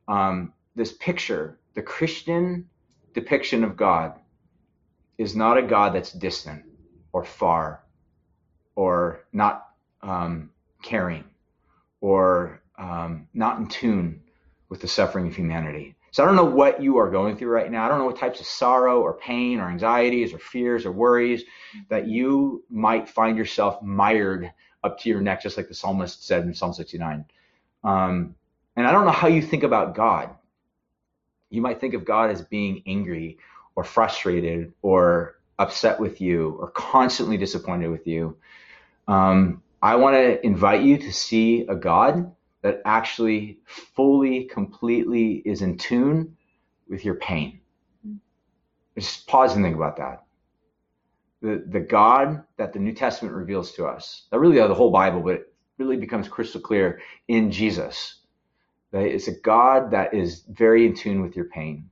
Um, 0.06 0.52
this 0.76 0.92
picture, 0.92 1.58
the 1.74 1.82
Christian 1.82 2.68
depiction 3.14 3.64
of 3.64 3.76
God, 3.76 4.14
is 5.18 5.34
not 5.34 5.58
a 5.58 5.62
God 5.62 5.94
that's 5.94 6.12
distant 6.12 6.62
or 7.12 7.24
far 7.24 7.81
or 8.74 9.24
not 9.32 9.68
um, 10.02 10.50
caring 10.82 11.24
or 12.00 12.60
um, 12.78 13.28
not 13.34 13.58
in 13.58 13.68
tune 13.68 14.22
with 14.68 14.80
the 14.80 14.88
suffering 14.88 15.26
of 15.26 15.36
humanity. 15.36 15.94
So 16.12 16.22
I 16.22 16.26
don't 16.26 16.36
know 16.36 16.44
what 16.44 16.82
you 16.82 16.98
are 16.98 17.10
going 17.10 17.36
through 17.36 17.50
right 17.50 17.70
now. 17.70 17.86
I 17.86 17.88
don't 17.88 17.98
know 17.98 18.04
what 18.04 18.18
types 18.18 18.40
of 18.40 18.46
sorrow 18.46 19.00
or 19.00 19.14
pain 19.14 19.60
or 19.60 19.68
anxieties 19.68 20.34
or 20.34 20.38
fears 20.38 20.84
or 20.84 20.92
worries 20.92 21.44
that 21.88 22.06
you 22.06 22.64
might 22.68 23.08
find 23.08 23.38
yourself 23.38 23.82
mired 23.82 24.52
up 24.84 24.98
to 25.00 25.08
your 25.08 25.22
neck, 25.22 25.42
just 25.42 25.56
like 25.56 25.68
the 25.68 25.74
psalmist 25.74 26.26
said 26.26 26.44
in 26.44 26.52
Psalm 26.52 26.74
69. 26.74 27.24
Um, 27.82 28.34
and 28.76 28.86
I 28.86 28.92
don't 28.92 29.06
know 29.06 29.12
how 29.12 29.28
you 29.28 29.40
think 29.40 29.62
about 29.62 29.94
God. 29.94 30.30
You 31.48 31.62
might 31.62 31.80
think 31.80 31.94
of 31.94 32.04
God 32.04 32.30
as 32.30 32.42
being 32.42 32.82
angry 32.86 33.38
or 33.74 33.84
frustrated 33.84 34.72
or 34.82 35.36
upset 35.58 35.98
with 35.98 36.20
you 36.20 36.56
or 36.60 36.70
constantly 36.70 37.36
disappointed 37.36 37.88
with 37.88 38.06
you. 38.06 38.36
Um, 39.08 39.62
I 39.82 39.96
want 39.96 40.14
to 40.16 40.44
invite 40.46 40.82
you 40.82 40.96
to 40.98 41.12
see 41.12 41.66
a 41.68 41.74
God 41.74 42.32
that 42.62 42.80
actually 42.84 43.58
fully, 43.66 44.44
completely 44.44 45.42
is 45.44 45.62
in 45.62 45.76
tune 45.76 46.36
with 46.88 47.04
your 47.04 47.16
pain. 47.16 47.60
Just 48.96 49.26
pause 49.26 49.54
and 49.56 49.64
think 49.64 49.74
about 49.74 49.96
that. 49.96 50.24
The, 51.40 51.64
the 51.66 51.80
God 51.80 52.44
that 52.56 52.72
the 52.72 52.78
New 52.78 52.92
Testament 52.92 53.34
reveals 53.34 53.72
to 53.72 53.86
us, 53.86 54.26
that 54.30 54.38
really 54.38 54.56
the 54.56 54.74
whole 54.74 54.92
Bible, 54.92 55.20
but 55.20 55.34
it 55.34 55.54
really 55.78 55.96
becomes 55.96 56.28
crystal 56.28 56.60
clear 56.60 57.00
in 57.26 57.50
Jesus. 57.50 58.20
That 58.92 59.02
it's 59.02 59.26
a 59.26 59.40
God 59.40 59.90
that 59.90 60.14
is 60.14 60.44
very 60.48 60.86
in 60.86 60.94
tune 60.94 61.22
with 61.22 61.34
your 61.34 61.46
pain. 61.46 61.90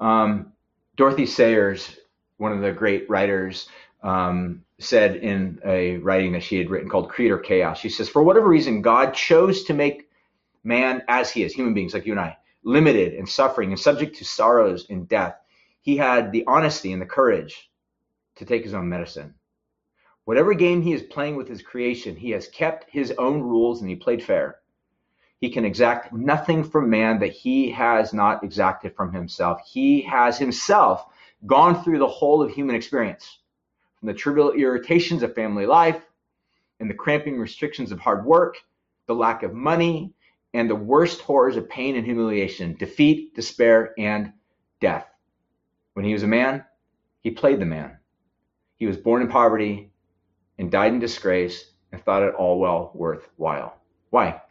Um, 0.00 0.52
Dorothy 0.96 1.26
Sayers, 1.26 1.98
one 2.38 2.52
of 2.52 2.60
the 2.60 2.72
great 2.72 3.10
writers, 3.10 3.68
um, 4.02 4.62
said 4.84 5.16
in 5.16 5.60
a 5.64 5.96
writing 5.98 6.32
that 6.32 6.42
she 6.42 6.58
had 6.58 6.70
written 6.70 6.88
called 6.88 7.08
Creed 7.08 7.30
or 7.30 7.38
Chaos. 7.38 7.78
She 7.78 7.88
says, 7.88 8.08
For 8.08 8.22
whatever 8.22 8.48
reason, 8.48 8.82
God 8.82 9.14
chose 9.14 9.64
to 9.64 9.74
make 9.74 10.08
man 10.62 11.02
as 11.08 11.30
he 11.30 11.42
is, 11.42 11.52
human 11.52 11.74
beings 11.74 11.94
like 11.94 12.06
you 12.06 12.12
and 12.12 12.20
I, 12.20 12.36
limited 12.62 13.14
and 13.14 13.28
suffering 13.28 13.70
and 13.70 13.80
subject 13.80 14.16
to 14.16 14.24
sorrows 14.24 14.86
and 14.90 15.08
death. 15.08 15.36
He 15.80 15.96
had 15.96 16.32
the 16.32 16.44
honesty 16.46 16.92
and 16.92 17.02
the 17.02 17.06
courage 17.06 17.70
to 18.36 18.44
take 18.44 18.64
his 18.64 18.74
own 18.74 18.88
medicine. 18.88 19.34
Whatever 20.24 20.54
game 20.54 20.80
he 20.80 20.92
is 20.92 21.02
playing 21.02 21.36
with 21.36 21.48
his 21.48 21.62
creation, 21.62 22.16
he 22.16 22.30
has 22.30 22.48
kept 22.48 22.90
his 22.90 23.12
own 23.18 23.42
rules 23.42 23.80
and 23.80 23.90
he 23.90 23.96
played 23.96 24.22
fair. 24.22 24.60
He 25.40 25.50
can 25.50 25.64
exact 25.64 26.12
nothing 26.12 26.64
from 26.64 26.88
man 26.88 27.18
that 27.18 27.32
he 27.32 27.70
has 27.70 28.14
not 28.14 28.42
exacted 28.42 28.96
from 28.96 29.12
himself. 29.12 29.60
He 29.66 30.00
has 30.02 30.38
himself 30.38 31.06
gone 31.44 31.82
through 31.82 31.98
the 31.98 32.06
whole 32.06 32.42
of 32.42 32.50
human 32.50 32.74
experience 32.74 33.40
from 34.04 34.12
the 34.12 34.18
trivial 34.18 34.52
irritations 34.52 35.22
of 35.22 35.34
family 35.34 35.64
life 35.64 36.04
and 36.78 36.90
the 36.90 36.94
cramping 36.94 37.38
restrictions 37.38 37.90
of 37.90 37.98
hard 37.98 38.26
work, 38.26 38.58
the 39.06 39.14
lack 39.14 39.42
of 39.42 39.54
money, 39.54 40.12
and 40.52 40.68
the 40.68 40.74
worst 40.74 41.22
horrors 41.22 41.56
of 41.56 41.70
pain 41.70 41.96
and 41.96 42.04
humiliation, 42.04 42.74
defeat, 42.74 43.34
despair, 43.34 43.94
and 43.96 44.30
death. 44.78 45.06
When 45.94 46.04
he 46.04 46.12
was 46.12 46.22
a 46.22 46.26
man, 46.26 46.66
he 47.22 47.30
played 47.30 47.60
the 47.60 47.64
man. 47.64 47.96
He 48.76 48.84
was 48.84 48.98
born 48.98 49.22
in 49.22 49.28
poverty 49.28 49.90
and 50.58 50.70
died 50.70 50.92
in 50.92 50.98
disgrace 50.98 51.72
and 51.90 52.04
thought 52.04 52.24
it 52.24 52.34
all 52.34 52.60
well 52.60 52.90
worthwhile. 52.92 53.74
Why? 54.10 54.42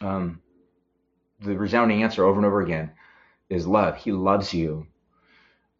Um, 0.00 0.42
the 1.38 1.56
resounding 1.56 2.02
answer 2.02 2.24
over 2.24 2.38
and 2.38 2.46
over 2.46 2.60
again 2.60 2.90
is 3.48 3.68
love. 3.68 3.98
He 3.98 4.10
loves 4.10 4.52
you 4.52 4.88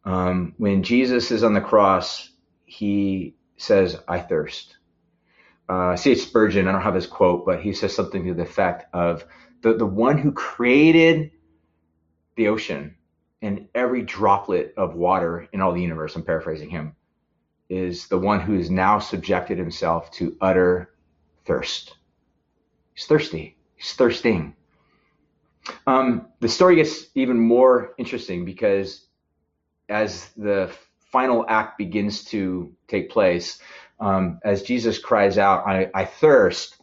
um, 0.03 0.53
when 0.57 0.83
Jesus 0.83 1.31
is 1.31 1.43
on 1.43 1.53
the 1.53 1.61
cross, 1.61 2.29
he 2.65 3.35
says, 3.57 3.97
I 4.07 4.19
thirst. 4.19 4.77
Uh, 5.69 5.95
C.H. 5.95 6.21
Spurgeon, 6.23 6.67
I 6.67 6.71
don't 6.71 6.81
have 6.81 6.95
his 6.95 7.07
quote, 7.07 7.45
but 7.45 7.61
he 7.61 7.73
says 7.73 7.95
something 7.95 8.25
to 8.25 8.33
the 8.33 8.41
effect 8.41 8.93
of 8.93 9.25
the, 9.61 9.73
the 9.73 9.85
one 9.85 10.17
who 10.17 10.31
created 10.31 11.31
the 12.35 12.47
ocean 12.47 12.95
and 13.41 13.67
every 13.73 14.01
droplet 14.01 14.73
of 14.77 14.95
water 14.95 15.47
in 15.53 15.61
all 15.61 15.71
the 15.71 15.81
universe, 15.81 16.15
I'm 16.15 16.23
paraphrasing 16.23 16.69
him, 16.69 16.95
is 17.69 18.07
the 18.07 18.17
one 18.17 18.39
who 18.39 18.57
has 18.57 18.69
now 18.69 18.99
subjected 18.99 19.57
himself 19.57 20.11
to 20.11 20.35
utter 20.41 20.93
thirst. 21.45 21.95
He's 22.93 23.05
thirsty. 23.05 23.57
He's 23.75 23.93
thirsting. 23.93 24.55
Um, 25.87 26.27
the 26.39 26.49
story 26.49 26.75
gets 26.75 27.05
even 27.15 27.39
more 27.39 27.93
interesting 27.97 28.45
because 28.45 29.07
as 29.91 30.29
the 30.37 30.71
final 31.11 31.45
act 31.47 31.77
begins 31.77 32.23
to 32.25 32.73
take 32.87 33.09
place, 33.09 33.59
um, 33.99 34.39
as 34.43 34.63
Jesus 34.63 34.97
cries 34.97 35.37
out, 35.37 35.67
I, 35.67 35.89
I 35.93 36.05
thirst, 36.05 36.77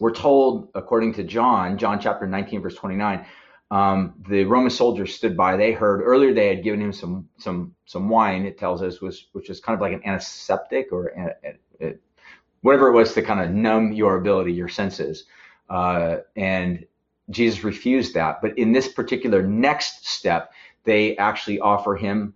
we're 0.00 0.14
told, 0.14 0.68
according 0.74 1.14
to 1.14 1.24
John, 1.24 1.76
John 1.76 2.00
chapter 2.00 2.26
19, 2.26 2.62
verse 2.62 2.76
29, 2.76 3.26
um, 3.70 4.14
the 4.28 4.44
Roman 4.44 4.70
soldiers 4.70 5.14
stood 5.14 5.36
by. 5.36 5.56
They 5.56 5.72
heard 5.72 6.00
earlier 6.00 6.32
they 6.32 6.48
had 6.48 6.64
given 6.64 6.80
him 6.80 6.92
some 6.92 7.28
some 7.36 7.74
some 7.84 8.08
wine. 8.08 8.46
It 8.46 8.56
tells 8.56 8.80
us 8.82 9.02
was 9.02 9.26
which 9.32 9.50
is 9.50 9.60
kind 9.60 9.74
of 9.74 9.82
like 9.82 9.92
an 9.92 10.00
antiseptic 10.06 10.90
or 10.90 11.08
a, 11.08 11.34
a, 11.44 11.86
a, 11.88 11.94
whatever 12.62 12.88
it 12.88 12.92
was 12.92 13.12
to 13.12 13.22
kind 13.22 13.40
of 13.40 13.50
numb 13.50 13.92
your 13.92 14.16
ability, 14.16 14.54
your 14.54 14.68
senses. 14.68 15.24
Uh, 15.68 16.18
and 16.34 16.86
Jesus 17.30 17.62
refused 17.62 18.14
that. 18.14 18.40
But 18.40 18.56
in 18.56 18.72
this 18.72 18.88
particular 18.88 19.42
next 19.42 20.06
step, 20.06 20.52
they 20.88 21.14
actually 21.18 21.60
offer 21.60 21.94
him 21.94 22.32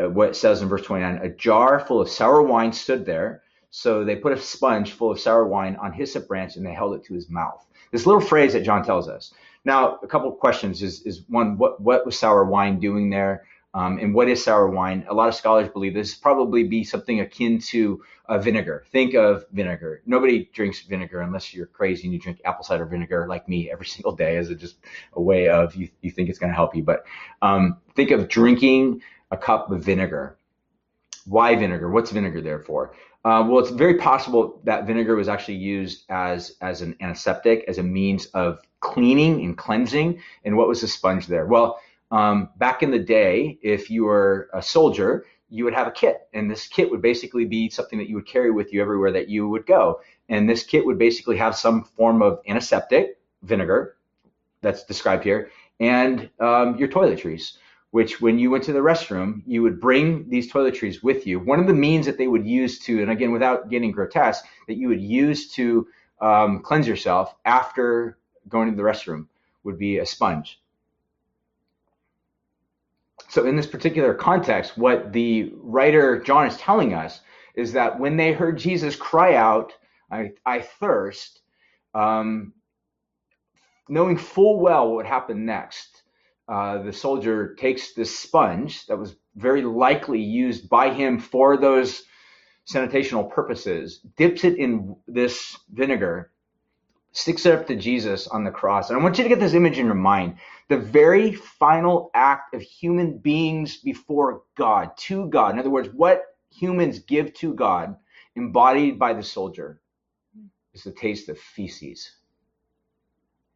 uh, 0.00 0.08
what 0.08 0.36
says 0.36 0.62
in 0.62 0.68
verse 0.68 0.82
29 0.82 1.16
a 1.16 1.28
jar 1.30 1.80
full 1.80 2.00
of 2.00 2.08
sour 2.08 2.42
wine 2.42 2.72
stood 2.72 3.04
there. 3.04 3.42
So 3.70 4.04
they 4.04 4.14
put 4.14 4.32
a 4.32 4.40
sponge 4.40 4.92
full 4.92 5.10
of 5.10 5.18
sour 5.18 5.46
wine 5.46 5.76
on 5.76 5.92
hyssop 5.92 6.28
branch 6.28 6.54
and 6.54 6.64
they 6.64 6.72
held 6.72 6.94
it 6.94 7.04
to 7.06 7.14
his 7.14 7.28
mouth. 7.28 7.66
This 7.90 8.06
little 8.06 8.20
phrase 8.20 8.52
that 8.52 8.62
John 8.62 8.84
tells 8.84 9.08
us. 9.08 9.34
Now, 9.64 9.98
a 10.02 10.06
couple 10.06 10.32
of 10.32 10.38
questions 10.38 10.80
is, 10.80 11.02
is 11.02 11.24
one, 11.28 11.58
what, 11.58 11.80
what 11.80 12.06
was 12.06 12.16
sour 12.16 12.44
wine 12.44 12.78
doing 12.78 13.10
there? 13.10 13.44
Um, 13.74 13.98
and 13.98 14.14
what 14.14 14.28
is 14.28 14.42
sour 14.42 14.68
wine? 14.68 15.04
A 15.08 15.14
lot 15.14 15.28
of 15.28 15.34
scholars 15.34 15.68
believe 15.68 15.94
this 15.94 16.14
probably 16.14 16.64
be 16.64 16.84
something 16.84 17.20
akin 17.20 17.58
to 17.60 18.02
a 18.28 18.40
vinegar. 18.40 18.84
Think 18.90 19.14
of 19.14 19.44
vinegar. 19.52 20.02
Nobody 20.06 20.50
drinks 20.52 20.80
vinegar 20.82 21.20
unless 21.20 21.52
you're 21.54 21.66
crazy 21.66 22.04
and 22.04 22.12
you 22.12 22.18
drink 22.18 22.40
apple 22.44 22.64
cider 22.64 22.86
vinegar 22.86 23.26
like 23.28 23.48
me 23.48 23.70
every 23.70 23.86
single 23.94 24.12
day 24.12 24.36
as 24.36 24.50
a, 24.50 24.54
just 24.54 24.76
a 25.14 25.20
way 25.20 25.48
of 25.48 25.74
you, 25.74 25.88
you 26.00 26.10
think 26.10 26.28
it's 26.28 26.38
going 26.38 26.50
to 26.50 26.56
help 26.56 26.74
you. 26.74 26.82
But 26.82 27.04
um, 27.42 27.78
think 27.94 28.10
of 28.10 28.28
drinking 28.28 29.02
a 29.30 29.36
cup 29.36 29.70
of 29.70 29.84
vinegar. 29.84 30.38
Why 31.26 31.54
vinegar? 31.54 31.90
What's 31.90 32.10
vinegar 32.10 32.40
there 32.40 32.60
for? 32.60 32.94
Uh, 33.24 33.44
well, 33.46 33.58
it's 33.58 33.70
very 33.70 33.98
possible 33.98 34.60
that 34.64 34.86
vinegar 34.86 35.14
was 35.14 35.28
actually 35.28 35.56
used 35.56 36.04
as 36.08 36.56
as 36.62 36.80
an 36.80 36.96
antiseptic, 37.00 37.64
as 37.68 37.76
a 37.76 37.82
means 37.82 38.26
of 38.26 38.60
cleaning 38.80 39.44
and 39.44 39.58
cleansing. 39.58 40.22
And 40.44 40.56
what 40.56 40.68
was 40.68 40.80
the 40.80 40.88
sponge 40.88 41.26
there? 41.26 41.44
Well, 41.44 41.80
um, 42.10 42.50
back 42.56 42.82
in 42.82 42.90
the 42.90 42.98
day, 42.98 43.58
if 43.62 43.90
you 43.90 44.04
were 44.04 44.48
a 44.54 44.62
soldier, 44.62 45.26
you 45.50 45.64
would 45.64 45.74
have 45.74 45.86
a 45.86 45.92
kit, 45.92 46.28
and 46.34 46.50
this 46.50 46.66
kit 46.66 46.90
would 46.90 47.02
basically 47.02 47.44
be 47.44 47.70
something 47.70 47.98
that 47.98 48.08
you 48.08 48.14
would 48.16 48.26
carry 48.26 48.50
with 48.50 48.72
you 48.72 48.82
everywhere 48.82 49.12
that 49.12 49.28
you 49.28 49.48
would 49.48 49.66
go. 49.66 50.00
And 50.28 50.48
this 50.48 50.62
kit 50.62 50.84
would 50.84 50.98
basically 50.98 51.36
have 51.38 51.56
some 51.56 51.84
form 51.84 52.20
of 52.20 52.40
antiseptic, 52.46 53.18
vinegar, 53.42 53.96
that's 54.60 54.84
described 54.84 55.24
here, 55.24 55.50
and 55.80 56.28
um, 56.40 56.76
your 56.78 56.88
toiletries, 56.88 57.56
which 57.92 58.20
when 58.20 58.38
you 58.38 58.50
went 58.50 58.64
to 58.64 58.72
the 58.72 58.80
restroom, 58.80 59.42
you 59.46 59.62
would 59.62 59.80
bring 59.80 60.28
these 60.28 60.52
toiletries 60.52 61.02
with 61.02 61.26
you. 61.26 61.38
One 61.38 61.60
of 61.60 61.66
the 61.66 61.74
means 61.74 62.04
that 62.06 62.18
they 62.18 62.26
would 62.26 62.46
use 62.46 62.78
to, 62.80 63.00
and 63.00 63.10
again, 63.10 63.32
without 63.32 63.70
getting 63.70 63.92
grotesque, 63.92 64.44
that 64.66 64.76
you 64.76 64.88
would 64.88 65.00
use 65.00 65.50
to 65.52 65.86
um, 66.20 66.60
cleanse 66.60 66.88
yourself 66.88 67.34
after 67.44 68.18
going 68.48 68.70
to 68.70 68.76
the 68.76 68.82
restroom 68.82 69.26
would 69.62 69.78
be 69.78 69.98
a 69.98 70.06
sponge. 70.06 70.60
So 73.28 73.44
in 73.46 73.56
this 73.56 73.66
particular 73.66 74.14
context, 74.14 74.78
what 74.78 75.12
the 75.12 75.52
writer 75.56 76.20
John 76.20 76.46
is 76.46 76.56
telling 76.56 76.94
us 76.94 77.20
is 77.54 77.72
that 77.72 77.98
when 77.98 78.16
they 78.16 78.32
heard 78.32 78.58
Jesus 78.58 78.96
cry 78.96 79.34
out, 79.34 79.72
I, 80.10 80.32
I 80.46 80.60
thirst, 80.60 81.40
um, 81.94 82.54
knowing 83.88 84.16
full 84.16 84.60
well 84.60 84.88
what 84.88 84.96
would 84.96 85.06
happen 85.06 85.44
next, 85.44 86.02
uh, 86.48 86.82
the 86.82 86.92
soldier 86.92 87.54
takes 87.56 87.92
this 87.92 88.18
sponge 88.18 88.86
that 88.86 88.98
was 88.98 89.16
very 89.36 89.62
likely 89.62 90.20
used 90.20 90.68
by 90.68 90.92
him 90.92 91.18
for 91.18 91.58
those 91.58 92.02
sanitational 92.66 93.30
purposes, 93.30 94.00
dips 94.16 94.44
it 94.44 94.56
in 94.56 94.96
this 95.06 95.58
vinegar, 95.70 96.30
sticks 97.12 97.46
it 97.46 97.54
up 97.54 97.66
to 97.66 97.76
Jesus 97.76 98.28
on 98.28 98.44
the 98.44 98.50
cross. 98.50 98.90
And 98.90 98.98
I 98.98 99.02
want 99.02 99.18
you 99.18 99.24
to 99.24 99.28
get 99.28 99.40
this 99.40 99.54
image 99.54 99.78
in 99.78 99.86
your 99.86 99.94
mind. 99.94 100.36
The 100.68 100.76
very 100.76 101.32
final 101.32 102.10
act 102.14 102.54
of 102.54 102.62
human 102.62 103.18
beings 103.18 103.78
before 103.78 104.42
God, 104.56 104.96
to 104.98 105.26
God. 105.28 105.52
In 105.52 105.58
other 105.58 105.70
words, 105.70 105.88
what 105.92 106.22
humans 106.50 107.00
give 107.00 107.32
to 107.34 107.54
God, 107.54 107.96
embodied 108.36 108.98
by 108.98 109.14
the 109.14 109.22
soldier, 109.22 109.80
is 110.74 110.84
the 110.84 110.92
taste 110.92 111.28
of 111.28 111.38
feces. 111.38 112.12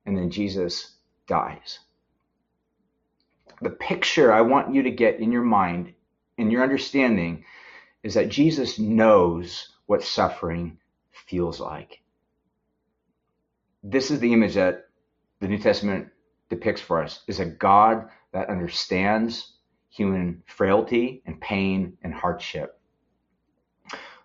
And 0.07 0.17
then 0.17 0.31
Jesus 0.31 0.97
dies. 1.27 1.81
The 3.61 3.71
picture 3.71 4.33
I 4.33 4.41
want 4.41 4.75
you 4.75 4.83
to 4.83 4.91
get 4.91 5.21
in 5.21 5.31
your 5.31 5.43
mind, 5.43 5.93
in 6.37 6.51
your 6.51 6.65
understanding, 6.65 7.45
is 8.03 8.15
that 8.15 8.29
Jesus 8.29 8.79
knows 8.79 9.69
what 9.87 10.03
suffering 10.03 10.79
feels 11.13 11.61
like 11.61 12.02
this 13.83 14.11
is 14.11 14.21
the 14.21 14.33
image 14.33 14.55
that 14.55 14.87
the 15.41 15.49
New 15.49 15.59
Testament 15.59 16.09
depicts 16.49 16.81
for 16.81 17.03
us 17.03 17.23
is 17.27 17.41
a 17.41 17.47
God 17.47 18.09
that 18.33 18.49
understands 18.49 19.55
human 19.91 20.43
frailty 20.47 21.23
and 21.27 21.41
pain 21.41 21.97
and 22.03 22.15
hardship. 22.15 22.79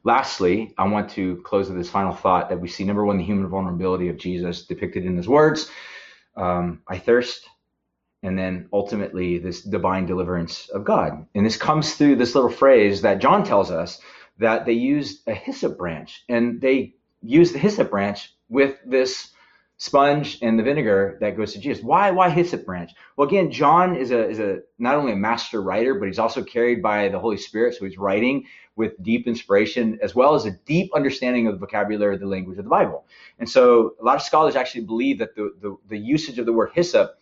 Lastly, 0.04 0.74
I 0.78 0.88
want 0.88 1.10
to 1.12 1.42
close 1.44 1.68
with 1.68 1.78
this 1.78 1.90
final 1.90 2.14
thought 2.14 2.50
that 2.50 2.62
we 2.62 2.68
see 2.68 2.86
number 2.86 3.06
one, 3.06 3.18
the 3.18 3.24
human 3.24 3.48
vulnerability 3.48 4.10
of 4.10 4.18
Jesus 4.18 4.66
depicted 4.66 5.06
in 5.06 5.18
his 5.18 5.28
words 5.28 5.70
um, 6.38 6.82
I 6.88 7.00
thirst, 7.00 7.50
and 8.24 8.38
then 8.38 8.70
ultimately 8.72 9.40
this 9.40 9.62
divine 9.64 10.06
deliverance 10.06 10.70
of 10.70 10.86
God. 10.86 11.26
And 11.36 11.46
this 11.46 11.58
comes 11.58 11.96
through 11.96 12.16
this 12.16 12.36
little 12.36 12.50
phrase 12.50 13.02
that 13.02 13.20
John 13.20 13.44
tells 13.44 13.72
us 13.72 14.00
that 14.38 14.66
they 14.66 14.74
used 14.74 15.27
a 15.27 15.34
hyssop 15.34 15.77
branch, 15.77 16.24
and 16.29 16.62
they 16.62 16.94
used 17.22 17.53
the 17.53 17.60
hyssop 17.60 17.90
branch 17.90 18.34
with 18.50 18.77
this 18.86 19.31
sponge 19.77 20.40
and 20.42 20.57
the 20.57 20.63
vinegar 20.63 21.18
that 21.22 21.37
goes 21.37 21.53
to 21.53 21.59
Jesus. 21.59 21.83
Why 21.83 22.11
why 22.11 22.29
hyssop 22.29 22.66
branch? 22.66 22.92
Well, 23.16 23.27
again, 23.27 23.51
John 23.51 23.96
is 23.96 24.11
a 24.11 24.27
is 24.27 24.40
a 24.40 24.59
not 24.79 24.96
only 24.96 25.11
a 25.13 25.16
master 25.16 25.61
writer, 25.61 25.96
but 25.96 26.07
he's 26.07 26.20
also 26.20 26.44
carried 26.44 26.81
by 26.81 27.09
the 27.09 27.20
Holy 27.20 27.37
Spirit. 27.37 27.75
So 27.75 27.85
he's 27.85 27.98
writing 27.98 28.46
with 28.75 29.01
deep 29.01 29.27
inspiration 29.27 30.00
as 30.01 30.16
well 30.16 30.35
as 30.35 30.46
a 30.46 30.51
deep 30.66 30.94
understanding 30.96 31.48
of 31.48 31.53
the 31.53 31.59
vocabulary 31.59 32.16
of 32.16 32.22
the 32.22 32.27
language 32.27 32.57
of 32.57 32.63
the 32.63 32.70
Bible. 32.70 33.05
And 33.40 33.50
so 33.50 33.96
a 34.01 34.03
lot 34.03 34.16
of 34.16 34.22
scholars 34.24 34.55
actually 34.55 34.85
believe 34.85 35.20
that 35.20 35.35
the 35.35 35.53
the, 35.61 35.77
the 35.87 35.98
usage 35.98 36.40
of 36.40 36.46
the 36.46 36.53
word 36.53 36.72
hyssop 36.74 37.20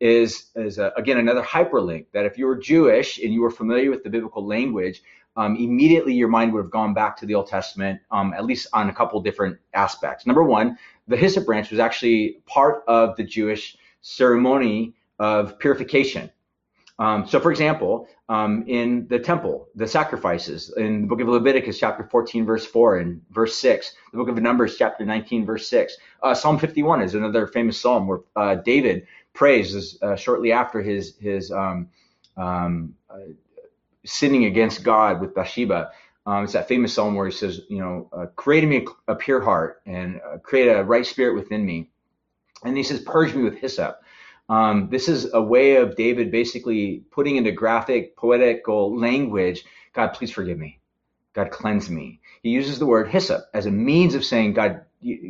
is 0.00 0.46
is 0.56 0.78
a, 0.78 0.92
again 0.96 1.18
another 1.18 1.42
hyperlink 1.42 2.06
that 2.12 2.26
if 2.26 2.36
you 2.36 2.46
were 2.46 2.56
Jewish 2.56 3.18
and 3.18 3.32
you 3.32 3.40
were 3.40 3.50
familiar 3.50 3.90
with 3.90 4.02
the 4.02 4.10
biblical 4.10 4.44
language, 4.44 5.02
um, 5.36 5.56
immediately 5.56 6.14
your 6.14 6.28
mind 6.28 6.52
would 6.52 6.62
have 6.62 6.70
gone 6.70 6.94
back 6.94 7.16
to 7.18 7.26
the 7.26 7.34
Old 7.34 7.48
Testament, 7.48 8.00
um, 8.10 8.34
at 8.34 8.44
least 8.44 8.66
on 8.72 8.88
a 8.88 8.94
couple 8.94 9.20
different 9.20 9.58
aspects. 9.74 10.26
Number 10.26 10.42
one, 10.42 10.76
the 11.08 11.16
hyssop 11.16 11.46
branch 11.46 11.70
was 11.70 11.80
actually 11.80 12.38
part 12.46 12.84
of 12.86 13.16
the 13.16 13.24
Jewish 13.24 13.76
ceremony 14.02 14.94
of 15.18 15.58
purification. 15.58 16.30
Um, 16.98 17.26
so, 17.26 17.40
for 17.40 17.50
example, 17.50 18.08
um, 18.28 18.64
in 18.68 19.06
the 19.08 19.18
temple, 19.18 19.68
the 19.74 19.86
sacrifices 19.86 20.72
in 20.76 21.02
the 21.02 21.06
book 21.06 21.20
of 21.20 21.28
Leviticus, 21.28 21.78
chapter 21.78 22.04
14, 22.04 22.44
verse 22.44 22.66
4, 22.66 22.98
and 22.98 23.20
verse 23.30 23.56
6, 23.56 23.94
the 24.12 24.18
book 24.18 24.28
of 24.28 24.40
Numbers, 24.40 24.76
chapter 24.76 25.04
19, 25.04 25.44
verse 25.46 25.66
6. 25.68 25.96
Uh, 26.22 26.34
psalm 26.34 26.58
51 26.58 27.02
is 27.02 27.14
another 27.14 27.46
famous 27.46 27.80
psalm 27.80 28.06
where 28.06 28.20
uh, 28.36 28.56
David 28.56 29.06
prays 29.32 29.98
uh, 30.02 30.14
shortly 30.14 30.52
after 30.52 30.82
his 30.82 31.16
his 31.16 31.50
um, 31.50 31.88
um 32.36 32.94
uh, 33.10 33.18
sinning 34.04 34.44
against 34.44 34.82
God 34.82 35.20
with 35.20 35.34
Bathsheba. 35.34 35.90
Um, 36.24 36.44
it's 36.44 36.52
that 36.52 36.68
famous 36.68 36.94
psalm 36.94 37.14
where 37.14 37.26
he 37.26 37.32
says, 37.32 37.60
you 37.68 37.78
know, 37.78 38.08
uh, 38.12 38.26
create 38.36 38.66
me 38.66 38.86
a, 39.08 39.12
a, 39.12 39.16
pure 39.16 39.40
heart 39.40 39.82
and 39.86 40.20
uh, 40.20 40.38
create 40.38 40.68
a 40.68 40.84
right 40.84 41.04
spirit 41.04 41.34
within 41.34 41.64
me. 41.64 41.90
And 42.64 42.76
he 42.76 42.84
says, 42.84 43.00
purge 43.00 43.34
me 43.34 43.42
with 43.42 43.58
hyssop. 43.58 44.00
Um, 44.48 44.88
this 44.90 45.08
is 45.08 45.32
a 45.32 45.42
way 45.42 45.76
of 45.76 45.96
David 45.96 46.30
basically 46.30 47.04
putting 47.10 47.36
into 47.36 47.52
graphic, 47.52 48.16
poetical 48.16 48.96
language, 48.96 49.64
God, 49.92 50.08
please 50.08 50.30
forgive 50.30 50.58
me. 50.58 50.80
God, 51.32 51.50
cleanse 51.50 51.88
me. 51.88 52.20
He 52.42 52.50
uses 52.50 52.78
the 52.78 52.86
word 52.86 53.08
hyssop 53.08 53.44
as 53.54 53.66
a 53.66 53.70
means 53.70 54.14
of 54.14 54.24
saying, 54.24 54.52
God, 54.52 54.82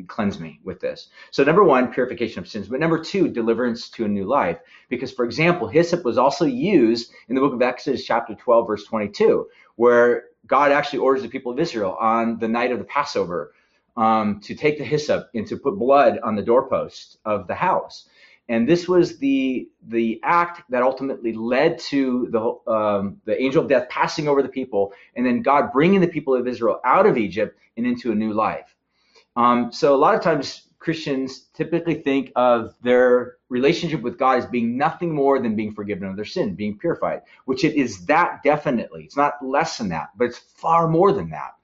cleanse 0.09 0.39
me 0.39 0.61
with 0.65 0.81
this. 0.81 1.09
So 1.31 1.45
number 1.45 1.65
one, 1.65 1.93
purification 1.93 2.41
of 2.41 2.49
sins, 2.49 2.69
but 2.69 2.81
number 2.81 3.03
two, 3.03 3.29
deliverance 3.29 3.89
to 3.91 4.05
a 4.05 4.09
new 4.09 4.25
life. 4.25 4.59
Because 4.89 5.13
for 5.13 5.25
example, 5.25 5.69
hyssop 5.69 6.05
was 6.05 6.19
also 6.19 6.45
used 6.45 7.13
in 7.29 7.35
the 7.35 7.41
book 7.41 7.53
of 7.53 7.63
Exodus 7.63 8.05
chapter 8.05 8.35
12, 8.35 8.67
verse 8.67 8.85
22, 8.85 9.47
where 9.77 10.25
God 10.47 10.73
actually 10.73 11.01
orders 11.01 11.23
the 11.23 11.29
people 11.29 11.53
of 11.53 11.59
Israel 11.59 11.97
on 12.01 12.39
the 12.39 12.49
night 12.49 12.73
of 12.73 12.79
the 12.79 12.85
Passover 12.85 13.53
um, 13.97 14.41
to 14.41 14.55
take 14.55 14.79
the 14.79 14.85
hyssop 14.85 15.29
and 15.35 15.47
to 15.47 15.57
put 15.57 15.79
blood 15.79 16.19
on 16.23 16.37
the 16.37 16.43
doorpost 16.43 17.19
of 17.25 17.47
the 17.47 17.55
house. 17.55 18.09
And 18.49 18.69
this 18.69 18.89
was 18.89 19.19
the 19.19 19.69
the 19.87 20.21
act 20.25 20.63
that 20.71 20.83
ultimately 20.83 21.33
led 21.33 21.79
to 21.91 22.29
the 22.31 22.73
um, 22.73 23.21
the 23.25 23.41
angel 23.41 23.63
of 23.63 23.69
death 23.69 23.89
passing 23.89 24.29
over 24.29 24.43
the 24.43 24.49
people, 24.49 24.93
and 25.15 25.25
then 25.25 25.43
God 25.43 25.73
bringing 25.73 26.01
the 26.01 26.09
people 26.09 26.35
of 26.35 26.47
Israel 26.49 26.81
out 26.85 27.07
of 27.07 27.17
Egypt 27.17 27.59
and 27.77 27.87
into 27.87 28.11
a 28.11 28.15
new 28.15 28.33
life. 28.33 28.75
Um, 29.37 29.73
so 29.73 29.95
a 29.95 29.97
lot 29.97 30.15
of 30.15 30.21
times 30.21 30.69
Christians 30.79 31.47
typically 31.55 31.95
think 31.95 32.33
of 32.37 32.75
their 32.83 33.37
relationship 33.49 34.03
with 34.03 34.19
God 34.19 34.39
as 34.39 34.47
being 34.47 34.77
nothing 34.77 35.15
more 35.15 35.39
than 35.39 35.55
being 35.55 35.73
forgiven 35.73 36.09
of 36.09 36.17
their 36.17 36.25
sin, 36.25 36.55
being 36.55 36.77
purified, 36.77 37.23
which 37.45 37.65
it 37.65 37.75
is 37.75 38.05
that 38.07 38.43
definitely. 38.43 39.05
It's 39.05 39.17
not 39.17 39.35
less 39.45 39.79
than 39.79 39.89
that, 39.91 40.09
but 40.17 40.25
it's 40.25 40.39
far 40.39 40.89
more 40.89 41.13
than 41.13 41.31
that. 41.31 41.55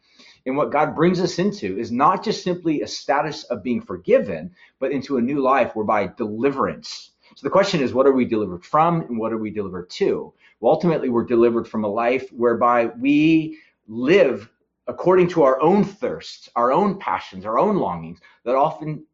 And 0.46 0.56
what 0.56 0.72
God 0.72 0.94
brings 0.94 1.20
us 1.20 1.38
into 1.38 1.78
is 1.78 1.90
not 1.90 2.24
just 2.24 2.42
simply 2.42 2.80
a 2.80 2.86
status 2.86 3.44
of 3.44 3.62
being 3.62 3.82
forgiven, 3.82 4.52
but 4.78 4.92
into 4.92 5.16
a 5.16 5.22
new 5.22 5.42
life 5.42 5.74
whereby 5.74 6.12
deliverance. 6.16 7.10
So 7.34 7.44
the 7.44 7.50
question 7.50 7.82
is, 7.82 7.92
what 7.92 8.06
are 8.06 8.12
we 8.12 8.24
delivered 8.24 8.64
from 8.64 9.02
and 9.02 9.18
what 9.18 9.32
are 9.32 9.38
we 9.38 9.50
delivered 9.50 9.90
to? 9.90 10.32
Well, 10.60 10.72
ultimately, 10.72 11.08
we're 11.08 11.24
delivered 11.24 11.68
from 11.68 11.84
a 11.84 11.88
life 11.88 12.30
whereby 12.32 12.86
we 12.86 13.58
live 13.86 14.48
according 14.88 15.28
to 15.28 15.42
our 15.42 15.60
own 15.60 15.84
thirsts, 15.84 16.48
our 16.56 16.72
own 16.72 16.98
passions, 16.98 17.44
our 17.44 17.58
own 17.58 17.76
longings 17.76 18.18
that 18.44 18.56
often 18.56 19.04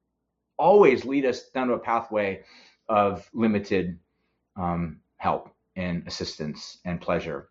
always 0.56 1.04
lead 1.04 1.26
us 1.26 1.50
down 1.50 1.66
to 1.66 1.74
a 1.74 1.78
pathway 1.78 2.42
of 2.88 3.28
limited 3.34 3.98
um, 4.56 5.00
help 5.16 5.50
and 5.76 6.06
assistance 6.06 6.78
and 6.84 7.00
pleasure. 7.00 7.48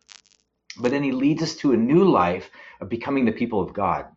But 0.79 0.91
then 0.91 1.03
he 1.03 1.11
leads 1.11 1.43
us 1.43 1.55
to 1.57 1.73
a 1.73 1.77
new 1.77 2.05
life 2.05 2.49
of 2.79 2.89
becoming 2.89 3.25
the 3.25 3.31
people 3.31 3.61
of 3.61 3.73
God. 3.73 4.07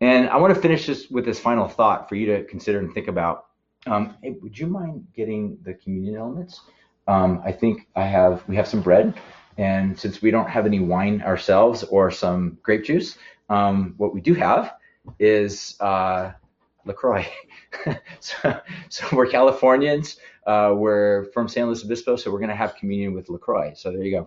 And 0.00 0.28
I 0.28 0.36
want 0.36 0.54
to 0.54 0.60
finish 0.60 0.86
this 0.86 1.08
with 1.08 1.24
this 1.24 1.40
final 1.40 1.66
thought 1.66 2.08
for 2.08 2.14
you 2.14 2.26
to 2.26 2.44
consider 2.44 2.78
and 2.78 2.92
think 2.92 3.08
about. 3.08 3.46
Um, 3.86 4.16
hey, 4.22 4.36
would 4.42 4.58
you 4.58 4.66
mind 4.66 5.06
getting 5.14 5.58
the 5.62 5.74
communion 5.74 6.16
elements? 6.16 6.60
Um, 7.06 7.42
I 7.44 7.52
think 7.52 7.88
I 7.96 8.04
have. 8.04 8.46
We 8.48 8.56
have 8.56 8.68
some 8.68 8.82
bread 8.82 9.14
And 9.56 9.98
since 9.98 10.20
we 10.20 10.30
don't 10.30 10.48
have 10.48 10.66
any 10.66 10.80
wine 10.80 11.22
ourselves 11.22 11.84
or 11.84 12.10
some 12.10 12.58
grape 12.62 12.84
juice, 12.84 13.16
um, 13.48 13.94
what 13.96 14.14
we 14.14 14.20
do 14.20 14.34
have 14.34 14.74
is 15.18 15.76
uh, 15.80 16.32
LaCroix. 16.84 17.26
so, 18.20 18.60
so, 18.88 19.06
we're 19.12 19.26
Californians. 19.26 20.16
Uh, 20.46 20.72
we're 20.76 21.24
from 21.32 21.48
San 21.48 21.66
Luis 21.66 21.84
Obispo, 21.84 22.16
so 22.16 22.30
we're 22.30 22.38
going 22.38 22.50
to 22.50 22.56
have 22.56 22.76
communion 22.76 23.14
with 23.14 23.28
LaCroix. 23.28 23.74
So 23.74 23.90
there 23.92 24.02
you 24.02 24.26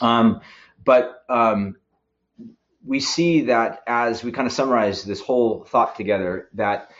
go. 0.00 0.06
Um, 0.06 0.40
but 0.84 1.24
um, 1.28 1.76
we 2.84 3.00
see 3.00 3.42
that 3.42 3.82
as 3.86 4.24
we 4.24 4.32
kind 4.32 4.46
of 4.46 4.52
summarize 4.52 5.04
this 5.04 5.20
whole 5.20 5.64
thought 5.64 5.96
together, 5.96 6.48
that 6.54 6.90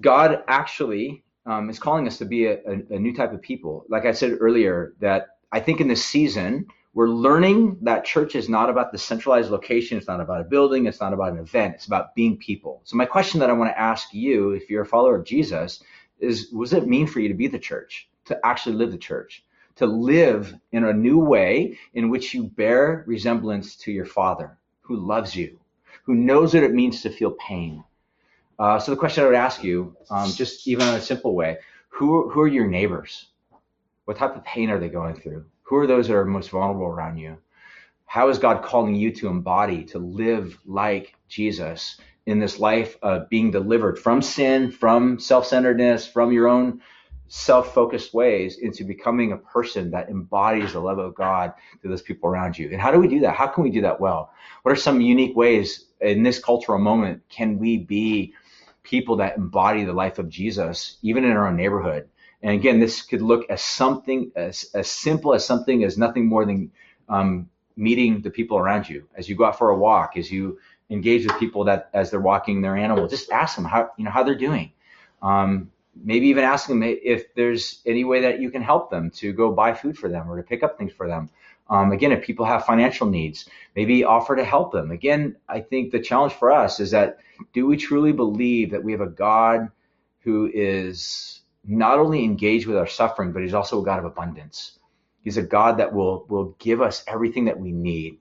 God 0.00 0.42
actually 0.48 1.24
um, 1.46 1.68
is 1.68 1.78
calling 1.78 2.06
us 2.06 2.18
to 2.18 2.24
be 2.24 2.46
a, 2.46 2.54
a, 2.54 2.94
a 2.94 2.98
new 2.98 3.14
type 3.14 3.32
of 3.32 3.42
people. 3.42 3.84
Like 3.88 4.06
I 4.06 4.12
said 4.12 4.38
earlier, 4.40 4.94
that 5.00 5.28
I 5.54 5.60
think 5.60 5.80
in 5.80 5.86
this 5.86 6.04
season, 6.04 6.66
we're 6.94 7.06
learning 7.08 7.78
that 7.82 8.04
church 8.04 8.34
is 8.34 8.48
not 8.48 8.68
about 8.68 8.90
the 8.90 8.98
centralized 8.98 9.52
location. 9.52 9.96
It's 9.96 10.08
not 10.08 10.20
about 10.20 10.40
a 10.40 10.44
building. 10.44 10.86
It's 10.86 11.00
not 11.00 11.12
about 11.12 11.30
an 11.32 11.38
event. 11.38 11.76
It's 11.76 11.86
about 11.86 12.12
being 12.16 12.36
people. 12.36 12.80
So 12.82 12.96
my 12.96 13.06
question 13.06 13.38
that 13.38 13.50
I 13.50 13.52
want 13.52 13.70
to 13.70 13.80
ask 13.80 14.12
you, 14.12 14.50
if 14.50 14.68
you're 14.68 14.82
a 14.82 14.86
follower 14.86 15.14
of 15.14 15.24
Jesus, 15.24 15.80
is 16.18 16.48
what 16.50 16.64
does 16.64 16.72
it 16.72 16.88
mean 16.88 17.06
for 17.06 17.20
you 17.20 17.28
to 17.28 17.34
be 17.34 17.46
the 17.46 17.58
church, 17.60 18.08
to 18.24 18.36
actually 18.44 18.74
live 18.74 18.90
the 18.90 18.98
church, 18.98 19.44
to 19.76 19.86
live 19.86 20.52
in 20.72 20.84
a 20.86 20.92
new 20.92 21.20
way 21.20 21.78
in 21.94 22.10
which 22.10 22.34
you 22.34 22.42
bear 22.42 23.04
resemblance 23.06 23.76
to 23.76 23.92
your 23.92 24.06
Father 24.06 24.58
who 24.80 24.96
loves 24.96 25.36
you, 25.36 25.56
who 26.02 26.16
knows 26.16 26.52
what 26.52 26.64
it 26.64 26.74
means 26.74 27.00
to 27.02 27.10
feel 27.10 27.30
pain. 27.30 27.84
Uh, 28.58 28.80
so 28.80 28.90
the 28.90 28.98
question 28.98 29.22
I 29.22 29.26
would 29.28 29.36
ask 29.36 29.62
you, 29.62 29.96
um, 30.10 30.32
just 30.32 30.66
even 30.66 30.88
in 30.88 30.94
a 30.94 31.00
simple 31.00 31.36
way, 31.36 31.58
who, 31.90 32.28
who 32.28 32.40
are 32.40 32.48
your 32.48 32.66
neighbors? 32.66 33.28
What 34.04 34.18
type 34.18 34.36
of 34.36 34.44
pain 34.44 34.70
are 34.70 34.78
they 34.78 34.88
going 34.88 35.14
through? 35.14 35.46
Who 35.62 35.76
are 35.76 35.86
those 35.86 36.08
that 36.08 36.16
are 36.16 36.24
most 36.24 36.50
vulnerable 36.50 36.86
around 36.86 37.18
you? 37.18 37.38
How 38.06 38.28
is 38.28 38.38
God 38.38 38.62
calling 38.62 38.94
you 38.94 39.12
to 39.12 39.28
embody, 39.28 39.84
to 39.86 39.98
live 39.98 40.58
like 40.66 41.14
Jesus 41.28 41.98
in 42.26 42.38
this 42.38 42.58
life 42.58 42.96
of 43.02 43.28
being 43.28 43.50
delivered 43.50 43.98
from 43.98 44.22
sin, 44.22 44.70
from 44.70 45.18
self 45.18 45.46
centeredness, 45.46 46.06
from 46.06 46.32
your 46.32 46.48
own 46.48 46.80
self 47.28 47.72
focused 47.74 48.12
ways 48.12 48.58
into 48.58 48.84
becoming 48.84 49.32
a 49.32 49.38
person 49.38 49.90
that 49.90 50.10
embodies 50.10 50.74
the 50.74 50.80
love 50.80 50.98
of 50.98 51.14
God 51.14 51.54
to 51.82 51.88
those 51.88 52.02
people 52.02 52.28
around 52.28 52.58
you? 52.58 52.68
And 52.70 52.80
how 52.80 52.90
do 52.90 52.98
we 52.98 53.08
do 53.08 53.20
that? 53.20 53.34
How 53.34 53.46
can 53.46 53.64
we 53.64 53.70
do 53.70 53.80
that 53.82 54.00
well? 54.00 54.32
What 54.62 54.72
are 54.72 54.76
some 54.76 55.00
unique 55.00 55.34
ways 55.34 55.86
in 56.00 56.22
this 56.22 56.38
cultural 56.38 56.78
moment 56.78 57.22
can 57.28 57.58
we 57.58 57.78
be 57.78 58.34
people 58.82 59.16
that 59.16 59.38
embody 59.38 59.84
the 59.84 59.92
life 59.94 60.18
of 60.18 60.28
Jesus, 60.28 60.98
even 61.02 61.24
in 61.24 61.32
our 61.32 61.48
own 61.48 61.56
neighborhood? 61.56 62.08
And 62.44 62.52
again, 62.52 62.78
this 62.78 63.00
could 63.00 63.22
look 63.22 63.48
as 63.48 63.62
something 63.62 64.30
as, 64.36 64.70
as 64.74 64.88
simple 64.88 65.32
as 65.32 65.46
something 65.46 65.82
as 65.82 65.96
nothing 65.96 66.26
more 66.26 66.44
than 66.44 66.70
um, 67.08 67.48
meeting 67.74 68.20
the 68.20 68.30
people 68.30 68.58
around 68.58 68.86
you 68.86 69.08
as 69.16 69.30
you 69.30 69.34
go 69.34 69.46
out 69.46 69.56
for 69.56 69.70
a 69.70 69.76
walk, 69.76 70.18
as 70.18 70.30
you 70.30 70.58
engage 70.90 71.24
with 71.26 71.38
people 71.38 71.64
that 71.64 71.88
as 71.94 72.10
they're 72.10 72.20
walking 72.20 72.60
their 72.60 72.76
animal, 72.76 73.08
just 73.08 73.30
ask 73.30 73.56
them 73.56 73.64
how 73.64 73.90
you 73.96 74.04
know 74.04 74.10
how 74.10 74.22
they're 74.22 74.34
doing. 74.34 74.70
Um, 75.22 75.70
maybe 75.96 76.26
even 76.26 76.44
ask 76.44 76.68
them 76.68 76.82
if 76.82 77.34
there's 77.34 77.80
any 77.86 78.04
way 78.04 78.20
that 78.20 78.40
you 78.40 78.50
can 78.50 78.60
help 78.60 78.90
them 78.90 79.10
to 79.12 79.32
go 79.32 79.50
buy 79.50 79.72
food 79.72 79.96
for 79.96 80.10
them 80.10 80.30
or 80.30 80.36
to 80.36 80.42
pick 80.42 80.62
up 80.62 80.76
things 80.76 80.92
for 80.92 81.08
them. 81.08 81.30
Um, 81.70 81.92
again, 81.92 82.12
if 82.12 82.22
people 82.22 82.44
have 82.44 82.66
financial 82.66 83.06
needs, 83.06 83.48
maybe 83.74 84.04
offer 84.04 84.36
to 84.36 84.44
help 84.44 84.70
them. 84.70 84.90
Again, 84.90 85.36
I 85.48 85.60
think 85.60 85.92
the 85.92 86.00
challenge 86.00 86.34
for 86.34 86.52
us 86.52 86.78
is 86.78 86.90
that 86.90 87.20
do 87.54 87.66
we 87.66 87.78
truly 87.78 88.12
believe 88.12 88.70
that 88.72 88.84
we 88.84 88.92
have 88.92 89.00
a 89.00 89.06
God 89.06 89.70
who 90.20 90.50
is 90.52 91.40
not 91.66 91.98
only 91.98 92.24
engaged 92.24 92.66
with 92.66 92.76
our 92.76 92.86
suffering, 92.86 93.32
but 93.32 93.42
he's 93.42 93.54
also 93.54 93.80
a 93.80 93.84
God 93.84 93.98
of 93.98 94.04
abundance. 94.04 94.78
He's 95.22 95.36
a 95.38 95.42
God 95.42 95.78
that 95.78 95.92
will, 95.92 96.26
will 96.28 96.54
give 96.58 96.82
us 96.82 97.02
everything 97.08 97.46
that 97.46 97.58
we 97.58 97.72
need. 97.72 98.18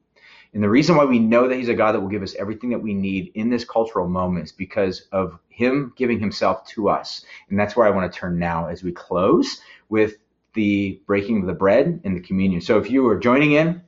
And 0.54 0.64
the 0.64 0.70
reason 0.70 0.96
why 0.96 1.06
we 1.06 1.20
know 1.20 1.48
that 1.48 1.56
he's 1.56 1.70
a 1.70 1.74
God 1.74 1.94
that 1.94 2.00
will 2.00 2.10
give 2.10 2.22
us 2.22 2.36
everything 2.36 2.70
that 2.70 2.80
we 2.80 2.94
need 2.94 3.32
in 3.34 3.50
this 3.50 3.66
cultural 3.66 4.08
moment 4.08 4.46
is 4.46 4.52
because 4.52 5.08
of 5.12 5.40
him 5.50 5.94
giving 5.96 6.20
himself 6.20 6.66
to 6.68 6.90
us. 6.90 7.26
And 7.50 7.60
that's 7.60 7.76
where 7.76 7.88
I 7.88 7.90
want 7.90 8.12
to 8.12 8.18
turn 8.18 8.38
now 8.38 8.68
as 8.68 8.84
we 8.84 8.92
close 8.92 9.62
with 9.90 10.18
the 10.54 11.02
breaking 11.08 11.42
of 11.42 11.48
the 11.48 11.54
bread 11.54 12.00
and 12.04 12.16
the 12.16 12.22
communion. 12.22 12.62
So 12.62 12.78
if 12.78 12.90
you 12.90 13.08
are 13.08 13.18
joining 13.18 13.54
in, 13.54 13.82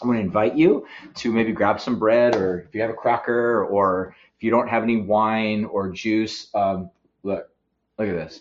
I 0.00 0.06
want 0.06 0.18
to 0.18 0.22
invite 0.22 0.54
you 0.56 0.86
to 1.16 1.32
maybe 1.32 1.50
grab 1.50 1.80
some 1.80 1.98
bread 1.98 2.36
or 2.36 2.60
if 2.60 2.74
you 2.74 2.80
have 2.80 2.90
a 2.90 2.94
cracker 2.94 3.64
or 3.64 4.14
if 4.36 4.44
you 4.44 4.50
don't 4.52 4.68
have 4.68 4.84
any 4.84 5.00
wine 5.00 5.64
or 5.64 5.90
juice, 5.90 6.48
um, 6.54 6.90
look, 7.24 7.50
Look 7.98 8.08
at 8.08 8.14
this. 8.14 8.40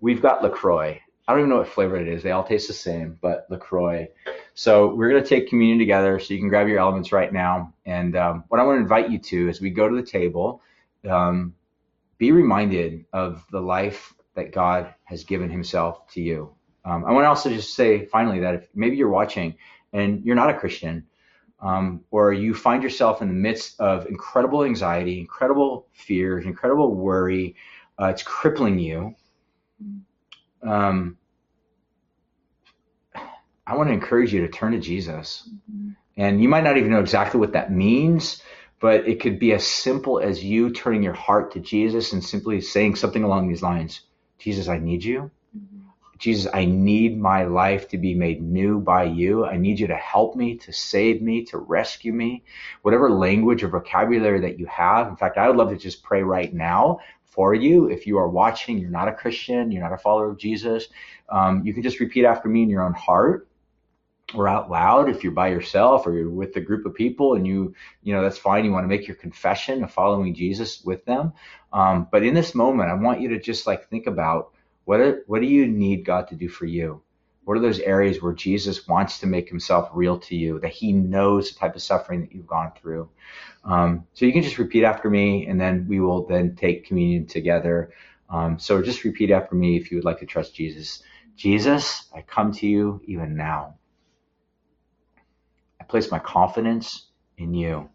We've 0.00 0.20
got 0.20 0.42
LaCroix. 0.42 1.00
I 1.28 1.32
don't 1.32 1.40
even 1.40 1.50
know 1.50 1.58
what 1.58 1.68
flavor 1.68 1.96
it 1.96 2.08
is. 2.08 2.22
They 2.22 2.32
all 2.32 2.42
taste 2.42 2.66
the 2.66 2.74
same, 2.74 3.16
but 3.20 3.46
LaCroix. 3.48 4.08
So 4.54 4.92
we're 4.94 5.08
going 5.08 5.22
to 5.22 5.28
take 5.28 5.48
communion 5.48 5.78
together 5.78 6.18
so 6.18 6.34
you 6.34 6.40
can 6.40 6.48
grab 6.48 6.66
your 6.66 6.80
elements 6.80 7.12
right 7.12 7.32
now. 7.32 7.72
And 7.86 8.16
um, 8.16 8.44
what 8.48 8.60
I 8.60 8.64
want 8.64 8.78
to 8.78 8.82
invite 8.82 9.10
you 9.10 9.18
to 9.20 9.48
as 9.48 9.60
we 9.60 9.70
go 9.70 9.88
to 9.88 9.94
the 9.94 10.02
table, 10.02 10.60
um, 11.08 11.54
be 12.18 12.32
reminded 12.32 13.04
of 13.12 13.44
the 13.52 13.60
life 13.60 14.14
that 14.34 14.52
God 14.52 14.92
has 15.04 15.24
given 15.24 15.48
himself 15.48 16.08
to 16.12 16.20
you. 16.20 16.52
Um, 16.84 17.04
I 17.04 17.12
want 17.12 17.24
to 17.24 17.28
also 17.28 17.50
just 17.50 17.74
say 17.74 18.06
finally 18.06 18.40
that 18.40 18.54
if 18.54 18.68
maybe 18.74 18.96
you're 18.96 19.08
watching 19.08 19.54
and 19.92 20.24
you're 20.24 20.36
not 20.36 20.50
a 20.50 20.58
Christian, 20.58 21.06
um, 21.60 22.04
or 22.10 22.32
you 22.32 22.54
find 22.54 22.82
yourself 22.82 23.22
in 23.22 23.28
the 23.28 23.34
midst 23.34 23.80
of 23.80 24.06
incredible 24.06 24.64
anxiety, 24.64 25.20
incredible 25.20 25.86
fears, 25.92 26.44
incredible 26.44 26.92
worry, 26.92 27.54
uh, 28.02 28.08
it's 28.08 28.22
crippling 28.24 28.78
you. 28.80 29.14
Um, 30.62 31.18
I 33.64 33.76
want 33.76 33.90
to 33.90 33.92
encourage 33.92 34.32
you 34.32 34.40
to 34.40 34.48
turn 34.48 34.72
to 34.72 34.80
Jesus. 34.80 35.48
Mm-hmm. 35.48 35.90
And 36.16 36.42
you 36.42 36.48
might 36.48 36.64
not 36.64 36.76
even 36.76 36.90
know 36.90 37.00
exactly 37.00 37.38
what 37.38 37.52
that 37.52 37.70
means, 37.70 38.42
but 38.80 39.06
it 39.06 39.20
could 39.20 39.38
be 39.38 39.52
as 39.52 39.66
simple 39.66 40.18
as 40.18 40.42
you 40.42 40.70
turning 40.70 41.02
your 41.02 41.12
heart 41.12 41.52
to 41.52 41.60
Jesus 41.60 42.12
and 42.12 42.24
simply 42.24 42.60
saying 42.60 42.96
something 42.96 43.22
along 43.22 43.48
these 43.48 43.62
lines 43.62 44.00
Jesus, 44.38 44.66
I 44.66 44.78
need 44.78 45.04
you. 45.04 45.30
Mm-hmm. 45.56 45.78
Jesus, 46.18 46.50
I 46.52 46.64
need 46.64 47.16
my 47.16 47.44
life 47.44 47.88
to 47.90 47.98
be 47.98 48.14
made 48.14 48.42
new 48.42 48.80
by 48.80 49.04
you. 49.04 49.44
I 49.44 49.56
need 49.56 49.78
you 49.78 49.86
to 49.86 49.96
help 49.96 50.34
me, 50.34 50.56
to 50.58 50.72
save 50.72 51.22
me, 51.22 51.44
to 51.46 51.58
rescue 51.58 52.12
me. 52.12 52.42
Whatever 52.82 53.08
language 53.08 53.62
or 53.62 53.68
vocabulary 53.68 54.40
that 54.40 54.58
you 54.58 54.66
have. 54.66 55.06
In 55.06 55.16
fact, 55.16 55.38
I 55.38 55.46
would 55.46 55.56
love 55.56 55.70
to 55.70 55.76
just 55.76 56.02
pray 56.02 56.24
right 56.24 56.52
now 56.52 56.98
for 57.32 57.54
you. 57.54 57.88
If 57.88 58.06
you 58.06 58.18
are 58.18 58.28
watching, 58.28 58.78
you're 58.78 58.90
not 58.90 59.08
a 59.08 59.12
Christian, 59.12 59.72
you're 59.72 59.82
not 59.82 59.94
a 59.94 59.98
follower 59.98 60.30
of 60.30 60.36
Jesus, 60.36 60.88
um, 61.30 61.64
you 61.64 61.72
can 61.72 61.82
just 61.82 61.98
repeat 61.98 62.26
after 62.26 62.48
me 62.48 62.62
in 62.62 62.68
your 62.68 62.82
own 62.82 62.92
heart 62.92 63.48
or 64.34 64.48
out 64.48 64.70
loud. 64.70 65.08
If 65.08 65.24
you're 65.24 65.32
by 65.32 65.48
yourself 65.48 66.06
or 66.06 66.12
you're 66.12 66.28
with 66.28 66.54
a 66.56 66.60
group 66.60 66.84
of 66.84 66.94
people 66.94 67.34
and 67.34 67.46
you 67.46 67.74
you 68.02 68.14
know 68.14 68.22
that's 68.22 68.38
fine 68.38 68.64
you 68.64 68.72
want 68.72 68.84
to 68.84 68.88
make 68.88 69.08
your 69.08 69.16
confession 69.16 69.82
of 69.82 69.90
following 69.90 70.34
jesus 70.34 70.84
with 70.84 71.04
them. 71.06 71.32
Um, 71.72 72.06
but 72.12 72.22
in 72.22 72.34
this 72.34 72.54
moment 72.54 72.90
i 72.90 72.94
want 72.94 73.20
you 73.22 73.28
to 73.30 73.40
just 73.40 73.66
like 73.66 73.88
think 73.88 74.06
about 74.06 74.52
what 74.84 75.00
what 75.26 75.40
do 75.40 75.46
you 75.46 75.66
need 75.66 76.04
god 76.04 76.28
to 76.28 76.34
do 76.34 76.48
for 76.48 76.66
you 76.66 77.02
what 77.44 77.56
are 77.56 77.60
those 77.60 77.80
areas 77.80 78.22
where 78.22 78.32
Jesus 78.32 78.86
wants 78.86 79.18
to 79.18 79.26
make 79.26 79.48
himself 79.48 79.90
real 79.92 80.18
to 80.20 80.36
you, 80.36 80.60
that 80.60 80.70
he 80.70 80.92
knows 80.92 81.50
the 81.50 81.58
type 81.58 81.74
of 81.74 81.82
suffering 81.82 82.20
that 82.20 82.32
you've 82.32 82.46
gone 82.46 82.72
through? 82.80 83.08
Um, 83.64 84.06
so 84.14 84.26
you 84.26 84.32
can 84.32 84.42
just 84.42 84.58
repeat 84.58 84.84
after 84.84 85.10
me, 85.10 85.46
and 85.46 85.60
then 85.60 85.86
we 85.88 86.00
will 86.00 86.26
then 86.26 86.54
take 86.54 86.86
communion 86.86 87.26
together. 87.26 87.92
Um, 88.30 88.58
so 88.58 88.80
just 88.80 89.04
repeat 89.04 89.30
after 89.30 89.54
me 89.54 89.76
if 89.76 89.90
you 89.90 89.96
would 89.96 90.04
like 90.04 90.20
to 90.20 90.26
trust 90.26 90.54
Jesus. 90.54 91.02
Jesus, 91.34 92.08
I 92.14 92.22
come 92.22 92.52
to 92.52 92.66
you 92.66 93.00
even 93.06 93.36
now. 93.36 93.74
I 95.80 95.84
place 95.84 96.10
my 96.10 96.20
confidence 96.20 97.08
in 97.36 97.54
you. 97.54 97.90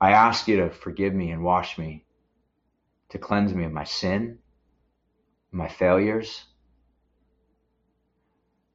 I 0.00 0.12
ask 0.12 0.46
you 0.46 0.58
to 0.58 0.70
forgive 0.70 1.12
me 1.12 1.32
and 1.32 1.42
wash 1.42 1.76
me, 1.76 2.04
to 3.08 3.18
cleanse 3.18 3.52
me 3.52 3.64
of 3.64 3.72
my 3.72 3.84
sin, 3.84 4.38
my 5.50 5.66
failures 5.66 6.44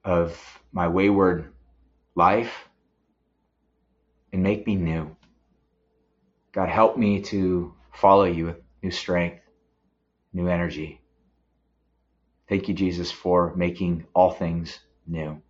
of 0.03 0.39
my 0.71 0.87
wayward 0.87 1.53
life 2.15 2.67
and 4.31 4.43
make 4.43 4.65
me 4.67 4.75
new. 4.75 5.15
God, 6.51 6.69
help 6.69 6.97
me 6.97 7.21
to 7.23 7.73
follow 7.93 8.25
you 8.25 8.45
with 8.45 8.57
new 8.81 8.91
strength, 8.91 9.41
new 10.33 10.47
energy. 10.47 11.01
Thank 12.49 12.67
you, 12.67 12.73
Jesus, 12.73 13.11
for 13.11 13.55
making 13.55 14.05
all 14.13 14.31
things 14.31 14.79
new. 15.07 15.41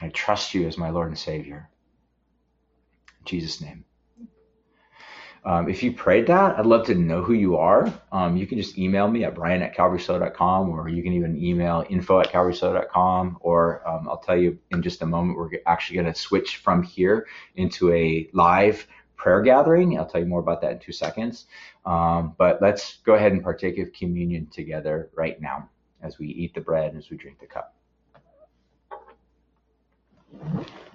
I 0.00 0.08
trust 0.08 0.54
you 0.54 0.66
as 0.66 0.76
my 0.76 0.90
Lord 0.90 1.08
and 1.08 1.18
Savior. 1.18 1.70
In 3.20 3.24
Jesus' 3.24 3.60
name. 3.60 3.84
Um, 5.46 5.68
if 5.68 5.82
you 5.82 5.92
prayed 5.92 6.26
that, 6.28 6.58
I'd 6.58 6.64
love 6.64 6.86
to 6.86 6.94
know 6.94 7.22
who 7.22 7.34
you 7.34 7.56
are. 7.56 7.92
Um, 8.12 8.36
you 8.36 8.46
can 8.46 8.56
just 8.56 8.78
email 8.78 9.08
me 9.08 9.24
at 9.24 9.34
brian 9.34 9.62
at 9.62 9.76
or 9.76 10.88
you 10.88 11.02
can 11.02 11.12
even 11.12 11.36
email 11.42 11.84
info 11.90 12.20
at 12.20 12.32
or 13.40 13.86
um, 13.86 14.08
I'll 14.08 14.22
tell 14.24 14.38
you 14.38 14.58
in 14.70 14.82
just 14.82 15.02
a 15.02 15.06
moment, 15.06 15.36
we're 15.36 15.50
actually 15.66 15.96
going 15.96 16.12
to 16.12 16.18
switch 16.18 16.56
from 16.56 16.82
here 16.82 17.26
into 17.56 17.92
a 17.92 18.30
live 18.32 18.86
prayer 19.16 19.42
gathering. 19.42 19.98
I'll 19.98 20.06
tell 20.06 20.20
you 20.20 20.26
more 20.26 20.40
about 20.40 20.62
that 20.62 20.72
in 20.72 20.78
two 20.78 20.92
seconds. 20.92 21.46
Um, 21.84 22.34
but 22.38 22.62
let's 22.62 22.98
go 23.04 23.14
ahead 23.14 23.32
and 23.32 23.42
partake 23.42 23.78
of 23.78 23.92
communion 23.92 24.46
together 24.46 25.10
right 25.14 25.40
now 25.40 25.68
as 26.02 26.18
we 26.18 26.28
eat 26.28 26.54
the 26.54 26.60
bread 26.60 26.92
and 26.92 26.98
as 26.98 27.10
we 27.10 27.16
drink 27.16 27.38
the 27.38 27.46
cup. 27.46 27.74